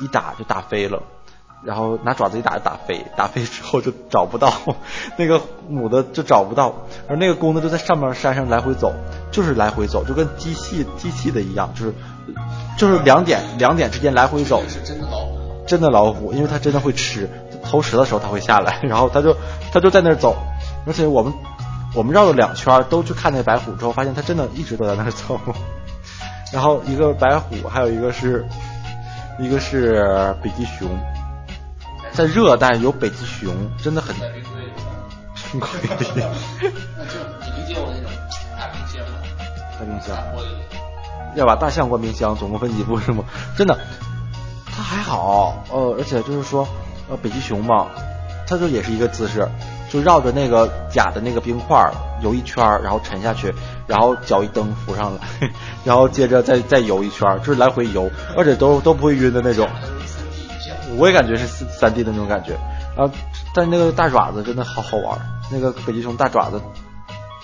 [0.00, 1.02] 一打就打飞了。
[1.64, 4.52] 然后拿爪子一打就打飞，打飞之后就找不到
[5.18, 8.94] 那个母的就找不到，而那个公的就在上面山上来回走，
[9.32, 11.92] 就是来回走，就跟机器机器的一样，就是
[12.78, 14.62] 就是两点两点之间来回走。
[14.68, 15.38] 是真的老虎。
[15.66, 17.28] 真的老虎，因为它真的会吃，
[17.68, 19.36] 投食的时候它会下来， 然后它就
[19.72, 20.36] 它就在那儿走，
[20.86, 21.32] 而且我们
[21.94, 25.38] 我们绕了两圈都去看那白虎之后，发现它真的一直都在那儿走。
[26.52, 28.46] 然后一个白虎，还有一个是
[29.38, 30.88] 一个是北极熊。
[32.10, 34.16] 在热带有北极熊，真的很。
[35.52, 36.22] 冰柜里。
[36.96, 38.10] 那就你理解我那种
[38.58, 39.20] 大冰箱吗？
[39.78, 40.16] 大冰箱。
[41.36, 43.22] 要把大象关冰箱，总共分几步是吗？
[43.56, 43.78] 真的，
[44.74, 46.66] 它还好，呃，而且就是说，
[47.08, 47.86] 呃，北极熊嘛，
[48.46, 49.48] 它就也是一个姿势，
[49.90, 51.90] 就绕着那个假的那个冰块
[52.22, 53.54] 游一圈，然后沉下去，
[53.86, 55.50] 然后脚一蹬浮上来，
[55.84, 59.68] 然后接着再再游一圈，就是来回游，而且都都不会晕的那种。
[60.96, 62.54] 我也感觉是三 D 的那种感觉，
[62.96, 63.08] 啊，
[63.54, 65.18] 但那个大爪子真的好好玩，
[65.50, 66.60] 那个北极熊大爪子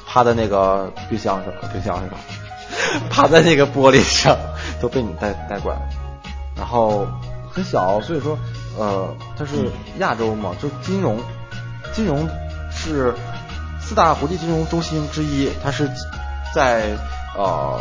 [0.07, 2.09] 趴在那个冰箱上，冰箱上，
[3.11, 4.37] 趴在那个玻璃上，
[4.81, 5.79] 都被你带带过来，
[6.57, 7.07] 然后
[7.51, 8.37] 很小，所以说，
[8.77, 11.19] 呃，它是亚洲嘛，就金融，
[11.93, 12.29] 金融
[12.71, 13.15] 是
[13.81, 15.89] 四大国际金融中心之一，它是
[16.55, 16.97] 在
[17.37, 17.81] 呃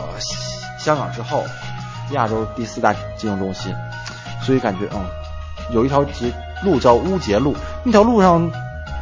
[0.79, 1.43] 香港之后
[2.11, 3.73] 亚洲第四大金融中心，
[4.41, 5.05] 所以感觉嗯
[5.71, 6.31] 有一条捷
[6.63, 8.51] 路叫乌节路，那条路上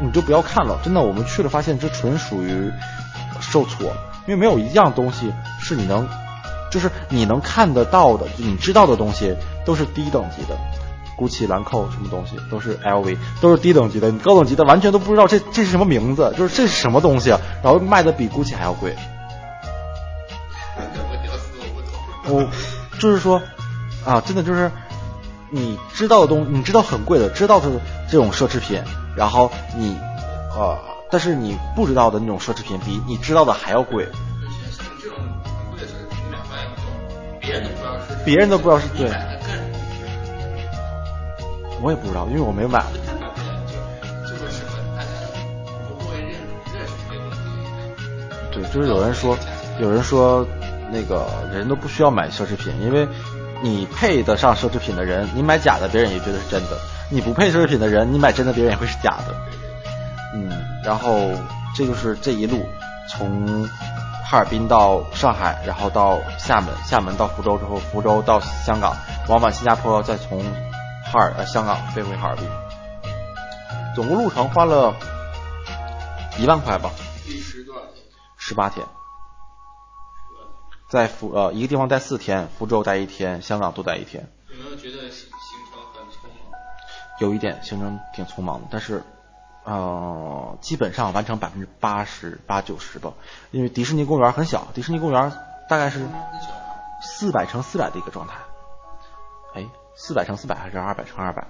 [0.02, 2.72] 你就不要看了，真的我们去了发现这纯属于
[3.42, 3.88] 受挫，
[4.28, 6.08] 因为没有一样东西是你能
[6.70, 9.36] 就是你能看得到的，就你知道的东西
[9.66, 10.56] 都是低等级的。
[11.22, 18.96] GUCCI、兰蔻什么东西都是 LV，都是低等级的，你高等级的完全都不知道这这是什么名字，就是这是什么东西啊，然后卖的比 GUCCI 还要贵。
[22.28, 22.48] 我
[23.00, 23.42] 就是说
[24.06, 24.72] 啊，真的就是
[25.50, 27.70] 你知道的东，你知道很贵的，知道的
[28.10, 28.82] 这种奢侈品，
[29.16, 29.96] 然后你
[30.56, 30.78] 呃，
[31.12, 34.08] 但是你不知道的那种奢侈品比你知道的还要贵。
[37.40, 39.10] 别人都不知道是，别人都不知道是对。
[41.82, 42.84] 我也不知道，因为我没买。
[48.52, 49.38] 对，就是有人说，
[49.80, 50.46] 有人说，
[50.92, 53.08] 那个人都不需要买奢侈品，因为
[53.64, 56.76] 你配得上奢侈品的人，你买假的，别人也觉得是真的；
[57.10, 59.34] 你不配奢侈品的人，你买真的，别人也会是假的。
[60.36, 60.50] 嗯，
[60.84, 61.32] 然后
[61.76, 62.68] 这就是这一路，
[63.10, 63.68] 从
[64.26, 68.96] 哈尔滨到上海，然后到厦门，厦门到福州之后，福州到香港，
[69.28, 70.44] 往返新加坡，再从。
[71.12, 72.47] 哈尔呃，香港飞回哈尔滨，
[73.93, 74.95] 总共路程花了
[76.39, 76.89] 一万块吧。
[77.28, 78.05] 十多天？
[78.38, 78.88] 十八天。
[80.88, 84.26] 在福呃一个地方待四天，福州待一天，香港多待一天。
[84.51, 86.59] 有没有觉得行行程很匆忙？
[87.20, 89.03] 有一点行程挺匆忙的，但是
[89.66, 93.12] 呃基本上完成百分之八十八九十吧。
[93.51, 95.34] 因为迪士尼公园很小，迪士尼公园
[95.68, 96.07] 大概是
[97.01, 98.36] 四百乘四百的一个状态。
[99.55, 99.68] 哎。
[100.04, 101.45] 四百乘四百还是二百乘二百？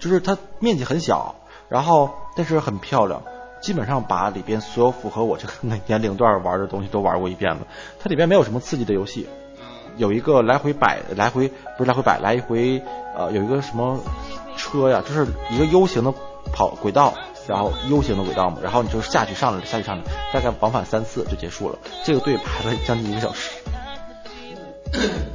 [0.00, 1.36] 就是它面积很小，
[1.68, 3.22] 然后但是很漂亮，
[3.62, 5.52] 基本上把里边所有符合我这个
[5.86, 7.68] 年龄段玩的东西都玩过一遍了。
[8.00, 9.28] 它里边没有什么刺激的游戏，
[9.96, 11.46] 有一个来回摆，来回
[11.78, 12.82] 不是来回摆，来回
[13.16, 14.00] 呃有一个什么
[14.56, 16.12] 车呀，就是一个 U 型的
[16.52, 17.14] 跑轨道，
[17.46, 20.02] 然后 U 型的轨道嘛，然后你就下去上来下去上来，
[20.32, 21.78] 大概往返三次就结束了。
[22.02, 23.52] 这个队排了将近一个小时。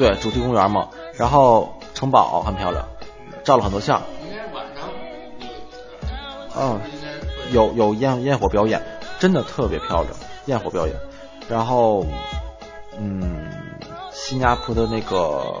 [0.00, 2.88] 对，主题公园嘛，然后城堡很漂亮，
[3.44, 4.00] 照了很多相。
[6.56, 6.80] 嗯，
[7.52, 8.80] 有有焰焰火表演，
[9.18, 10.14] 真的特别漂亮，
[10.46, 10.96] 焰火表演。
[11.50, 12.06] 然后，
[12.98, 13.46] 嗯，
[14.10, 15.60] 新加坡的那个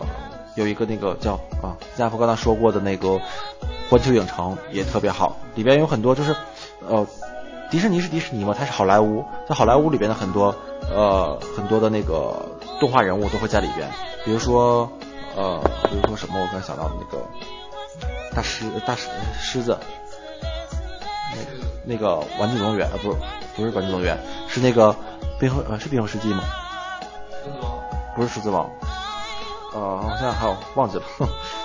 [0.54, 3.20] 有一个那个叫啊，新加坡刚才说过的那个
[3.90, 6.34] 环球影城也特别好，里边有很多就是
[6.88, 7.06] 呃，
[7.70, 10.54] 迪士尼是迪士尼嘛，它是好莱坞，在好莱坞里边的很多
[10.90, 12.34] 呃很多的那个
[12.80, 13.86] 动画人物都会在里边。
[14.24, 14.90] 比如说，
[15.34, 16.38] 呃，比如说什么？
[16.40, 17.24] 我刚才想到的那个
[18.34, 19.08] 大狮大狮
[19.38, 19.78] 狮子，
[21.32, 23.18] 那那个玩具总动员啊，不是
[23.56, 24.18] 不是玩具总动员，
[24.48, 24.94] 是那个
[25.38, 26.42] 冰河呃是冰河世纪吗？
[28.14, 28.68] 不是狮子王，
[29.72, 31.04] 呃，我现在还有忘记了，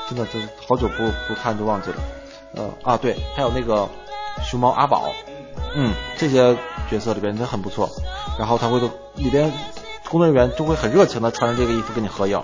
[0.10, 1.98] 真的就是好久不不看就忘记了。
[2.54, 3.90] 呃啊对，还有那个
[4.44, 5.12] 熊猫阿宝，
[5.76, 6.56] 嗯，这些
[6.90, 7.90] 角色里边都很不错。
[8.40, 9.52] 然后他会都里边。
[10.10, 12.42] 工作人员就会很热情的穿着这个衣服跟你合影，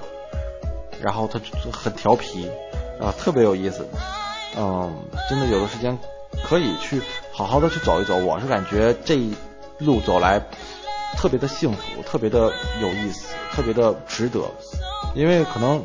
[1.00, 1.40] 然后他
[1.72, 2.50] 很调皮，
[3.00, 3.88] 啊，特别有意思，
[4.58, 4.94] 嗯，
[5.30, 5.98] 真的有的时间
[6.44, 7.02] 可以去
[7.32, 8.18] 好好的去走一走。
[8.18, 9.36] 我是感觉这一
[9.78, 10.42] 路走来
[11.18, 12.52] 特别的幸福，特别的
[12.82, 14.42] 有意思，特别的值得，
[15.14, 15.84] 因为可能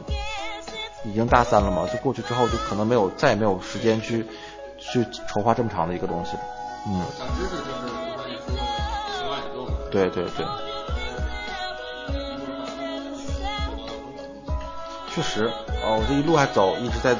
[1.04, 4.26] 已经大三了嘛，就过去之后就可能没有再也没有时间去
[4.78, 6.36] 去筹划这么长的一个东西，
[6.86, 7.04] 嗯。
[9.90, 10.44] 对对对。
[15.16, 15.46] 确实，
[15.82, 17.16] 哦，我这一路还走，一直在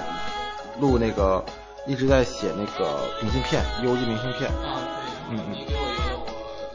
[0.78, 1.42] 录那个，
[1.86, 4.50] 一直在写那个明信片，邮寄明信片。
[4.50, 4.76] 啊，
[5.30, 5.52] 对，嗯嗯。
[5.52, 6.26] 你给我一个，我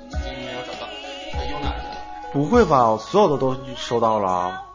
[0.09, 0.87] 今天没有找到，
[1.31, 2.33] 他邮哪去？
[2.33, 4.29] 不会吧，我所有的都收到了。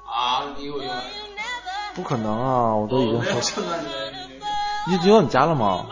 [0.07, 1.03] 啊，你给我邮哪？
[1.97, 3.41] 不可能啊，我都已经收。
[3.41, 4.49] 收到你的明信片。
[4.87, 5.87] 你邮到你家了吗？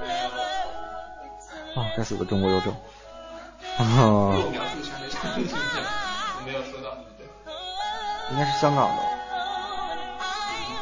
[0.00, 1.82] 没有。
[1.82, 2.72] 啊，该死的中国邮政。
[3.76, 4.32] 啊。
[4.34, 5.84] 又描述全的明信片，
[6.38, 6.96] 我没有收到。
[8.30, 9.02] 应该是香港的。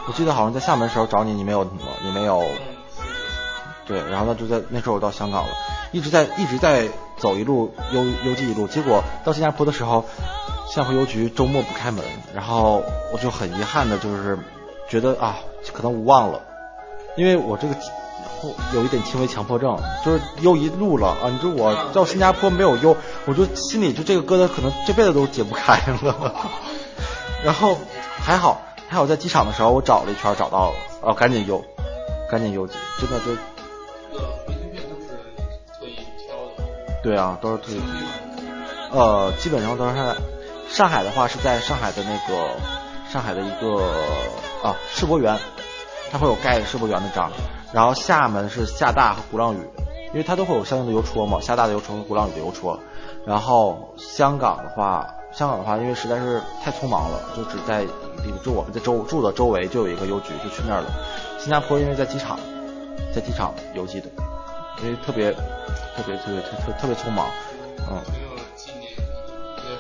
[0.09, 2.42] 我记得好像在厦门时候找你，你没有，你没有，
[3.86, 5.50] 对，然后呢就在那时候我到香港了，
[5.90, 10.04] 一直在一直在走一路邮邮寄一路，结果到新加坡的时候，
[10.68, 14.38] 新加坡邮局周末不开门，然后我就很遗憾的就是
[14.88, 15.38] 觉得啊
[15.72, 16.40] 可能无望了，
[17.16, 17.74] 因为我这个
[18.74, 26.32] 有一点轻微强迫症，就是邮一路了啊，你说我到新加坡没有邮，我就心里就这个疙瘩可能这辈子都解不开了，
[27.42, 27.76] 然后
[28.24, 28.62] 还好。
[28.89, 31.64] 还有在机场的时候，我找了一圈找到了，哦，赶紧邮，
[32.30, 33.37] 赶紧邮寄，真的就。
[34.12, 35.07] 这个明信片都是
[37.03, 37.80] 对啊，都是特别。
[38.93, 40.16] 呃，基本上都是在
[40.68, 42.51] 上海的话是在上海的那个
[43.11, 43.84] 上海的一个
[44.62, 45.39] 啊世博园，
[46.11, 47.30] 它会有盖世博园的章。
[47.72, 49.59] 然后厦门是厦大和鼓浪屿，
[50.12, 52.78] 因为它都会有相应的邮戳嘛，厦大的邮戳和鼓浪屿的邮戳。
[53.26, 57.84] 然后香港的话，香港的话，因为实在是太匆忙了，就只在
[58.43, 60.87] 就我们在周住的周围就有一个邮局，就去那儿了。
[61.39, 62.39] 新加坡因为在机场，
[63.14, 64.09] 在机场邮寄的，
[64.82, 67.26] 因为特别特别特别特特特别匆忙，
[67.91, 68.01] 嗯。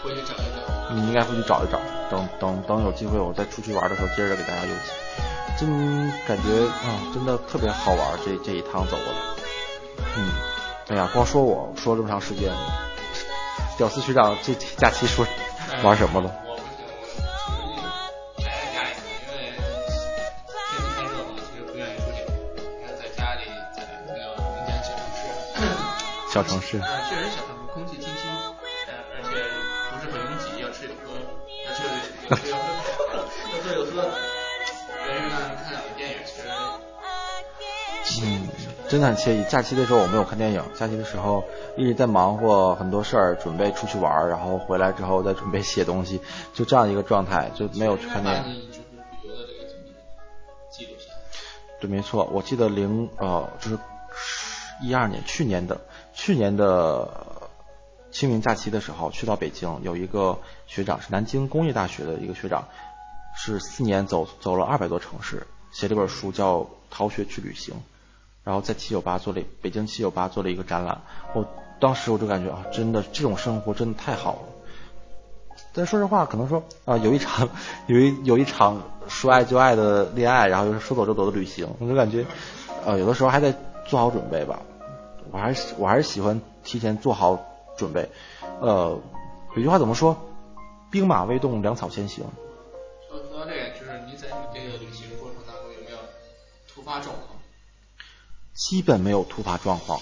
[0.04, 0.94] 回去找一找。
[0.94, 1.80] 你应该会去找一找，
[2.10, 4.92] 等等等有机会我再出去玩的时候，接着给大家邮寄。
[5.58, 9.18] 真感觉啊，真的特别好玩，这这一趟走过来。
[10.16, 10.28] 嗯，
[10.88, 12.52] 哎呀，光说我说了这么长时间。
[13.76, 15.26] 屌丝学长，这假期说
[15.82, 16.30] 玩什么了？
[16.46, 16.86] 我不行，
[18.36, 18.88] 我宅在家里，
[19.20, 22.24] 因为天气太热了，其实不愿意出去。
[22.82, 23.42] 还是在家里，
[23.76, 24.18] 在那个
[24.54, 25.20] 民间小城市。
[26.32, 26.78] 小城市。
[26.78, 28.30] 嗯，确实小城市，空气清新，
[28.88, 29.30] 嗯，而且
[29.92, 31.12] 不是很拥挤，要吃有喝，
[31.66, 32.64] 要吃有吃有喝，
[33.52, 34.25] 要喝有喝。
[38.88, 39.44] 真的很惬意。
[39.48, 41.44] 假期的时候我没有看电影，假期的时候。
[41.78, 46.18] 一直在忙活很多事儿，准备出去玩，然后回来之后再准备写东西，
[46.54, 48.62] 就这样一个状态，就没有去看电影。
[51.78, 53.78] 对，没错，我记得零呃就是
[54.82, 55.78] 一二年去年的
[56.14, 57.26] 去年的
[58.10, 62.66] 清明假期的时候，去到北京有一个学长是南京工业大学的一个学长，
[63.36, 66.60] 是四年走走了二百多城市，写了本书叫
[66.90, 67.74] 《逃学去旅行》，
[68.46, 71.02] 然后在七九八做了北京七九八做了一个展览，
[71.34, 71.44] 我。
[71.78, 75.58] 当时我就感觉啊，真的这种生活真的太好了。
[75.74, 77.50] 但说实话，可能说啊，有一场
[77.86, 82.24] 有一有一场说爱就爱的恋爱，然后又是说走就走的旅行，我就感觉
[82.86, 84.60] 呃，有的时候还得做好准备吧。
[85.30, 87.44] 我还是我还是喜欢提前做好
[87.76, 88.08] 准备。
[88.62, 88.98] 呃，
[89.54, 90.16] 有句话怎么说？
[90.90, 92.24] 兵马未动，粮草先行。
[93.10, 95.98] 说说到这个，就是你在你这个旅行过程当中有没有
[96.72, 97.35] 突发状况？
[98.56, 100.00] 基本没有突发状况。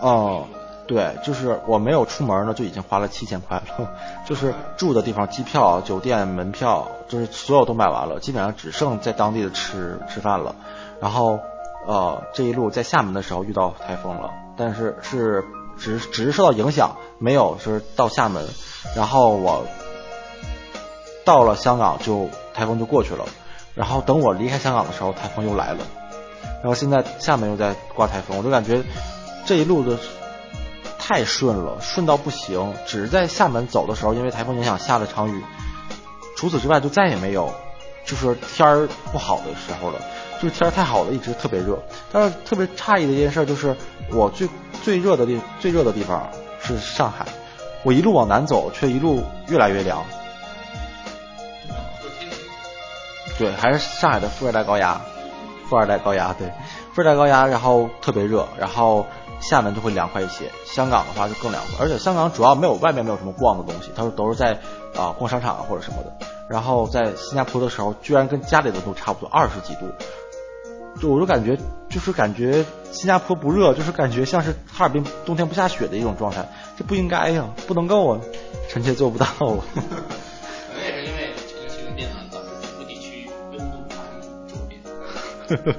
[0.00, 0.46] 哦，
[0.86, 3.90] 对，就是我没有出门呢，就已经花了七千块了，
[4.26, 10.54] 就是住的地方、机票、酒店门票，就是所有都买完了，基本上只剩在当地的吃吃饭了。
[11.00, 11.40] 然后，
[11.86, 15.44] 呃，这一路在厦门的时候遇到台风了，但是是
[15.78, 18.46] 只只是受到影响，没有是到厦门。
[18.94, 19.66] 然后我
[21.24, 23.24] 到了香港就台风就过去了，
[23.74, 25.78] 然后等我离开香港的时候，台风又来了。
[26.62, 28.82] 然后现在厦门又在刮台风，我就感觉。
[29.46, 29.98] 这一路的
[30.98, 32.74] 太顺了，顺到不行。
[32.86, 35.42] 只是在厦门走的时候，因为台风影响下了场雨，
[36.36, 37.50] 除此之外就再也没有，
[38.04, 39.98] 就是天儿不好的时候了。
[40.40, 41.82] 就是天儿太好了，一直特别热。
[42.12, 43.74] 但是特别诧异的一件事就是，
[44.10, 44.48] 我最
[44.84, 46.28] 最热的地最热的地方
[46.62, 47.26] 是上海，
[47.82, 50.04] 我一路往南走，却一路越来越凉。
[53.38, 55.00] 对，还是上海的副热带高压，
[55.68, 56.52] 富二代高压，对，
[56.94, 59.06] 富二代高压，然后特别热，然后。
[59.40, 64.58] 厦门就会凉快一些，香港的话就更凉快，而且香港主要没有外面没有什么逛的东西，它都是在
[64.96, 66.12] 啊逛商场或者什么的。
[66.50, 69.86] 然后在新加坡的时候，居然跟家里的都差不多二十几度，
[71.00, 71.56] 就我就感觉
[71.88, 76.44] 就是感觉新加坡不热，就是感觉像是哈尔滨冬天不下雪的一种状态，
[76.76, 78.20] 这不应该呀，不能够啊，
[78.68, 79.24] 臣妾做不到。
[79.24, 79.62] 啊
[85.56, 85.76] 变。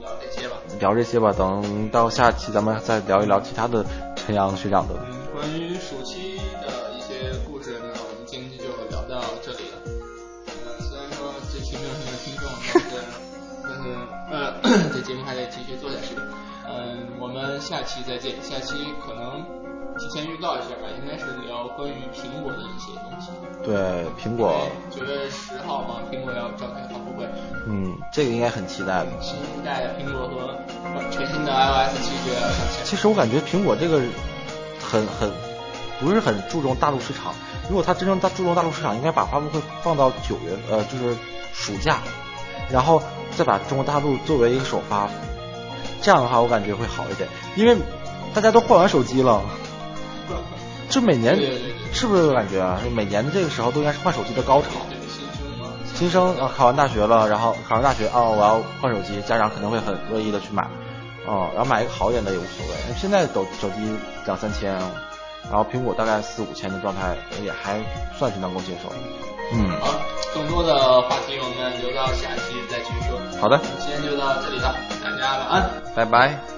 [0.00, 3.84] 聊这些吧，聊这些吧等到下期咱们再聊一聊其他的
[4.16, 4.94] 陈阳学长的。
[5.06, 9.76] 嗯，关于暑期的一些故事呢，我们今天就聊到这里了。
[9.86, 9.90] 嗯，
[10.80, 13.00] 虽然说这期没有什么听众，但是
[13.62, 13.84] 但是
[14.30, 16.14] 呃， 这节目还得继续做下去。
[16.66, 18.34] 嗯，我们下期再见。
[18.42, 18.74] 下期
[19.06, 19.44] 可能
[19.98, 23.30] 提前预告一下吧，应该是聊关于苹果的一些东西。
[23.62, 24.66] 对，苹果。
[24.90, 27.26] 九月十号嘛，苹果要召开发布会。
[27.66, 29.06] 嗯，这个应该很期待的。
[29.20, 32.84] 新一代的苹果和全新的 iOS 七就要上线。
[32.84, 34.00] 其实我感觉苹果这个
[34.80, 35.30] 很很
[36.00, 37.32] 不是很注重大陆市场。
[37.68, 41.16] 如果他真正大注重大陆市场，应该把发布会放到九月呃，就是
[41.52, 41.98] 暑假，
[42.68, 43.00] 然后
[43.36, 45.08] 再把中国大陆作为一个首发。
[46.02, 47.76] 这样的话，我感觉会好一点，因为
[48.34, 49.40] 大家都换完手机了。
[50.88, 51.36] 就每年
[51.92, 52.78] 是不是感觉啊？
[52.94, 54.68] 每年的这个时候都应该是换手机的高潮。
[55.94, 60.68] 新生啊，考完大学了，然后考上大学啊，我要换手机，家长肯定会很乐意的去买，
[61.26, 62.74] 哦，然后买一个好一点的也无所谓。
[62.96, 63.76] 现在手手机
[64.26, 67.80] 两三千，然后苹果大概四五千的状态也还
[68.18, 68.92] 算是能够接受。
[69.52, 69.94] 嗯，好，
[70.34, 73.20] 更多的话题我们留到下期再去说。
[73.40, 76.53] 好的，今天就到这里了，大家晚安，拜拜。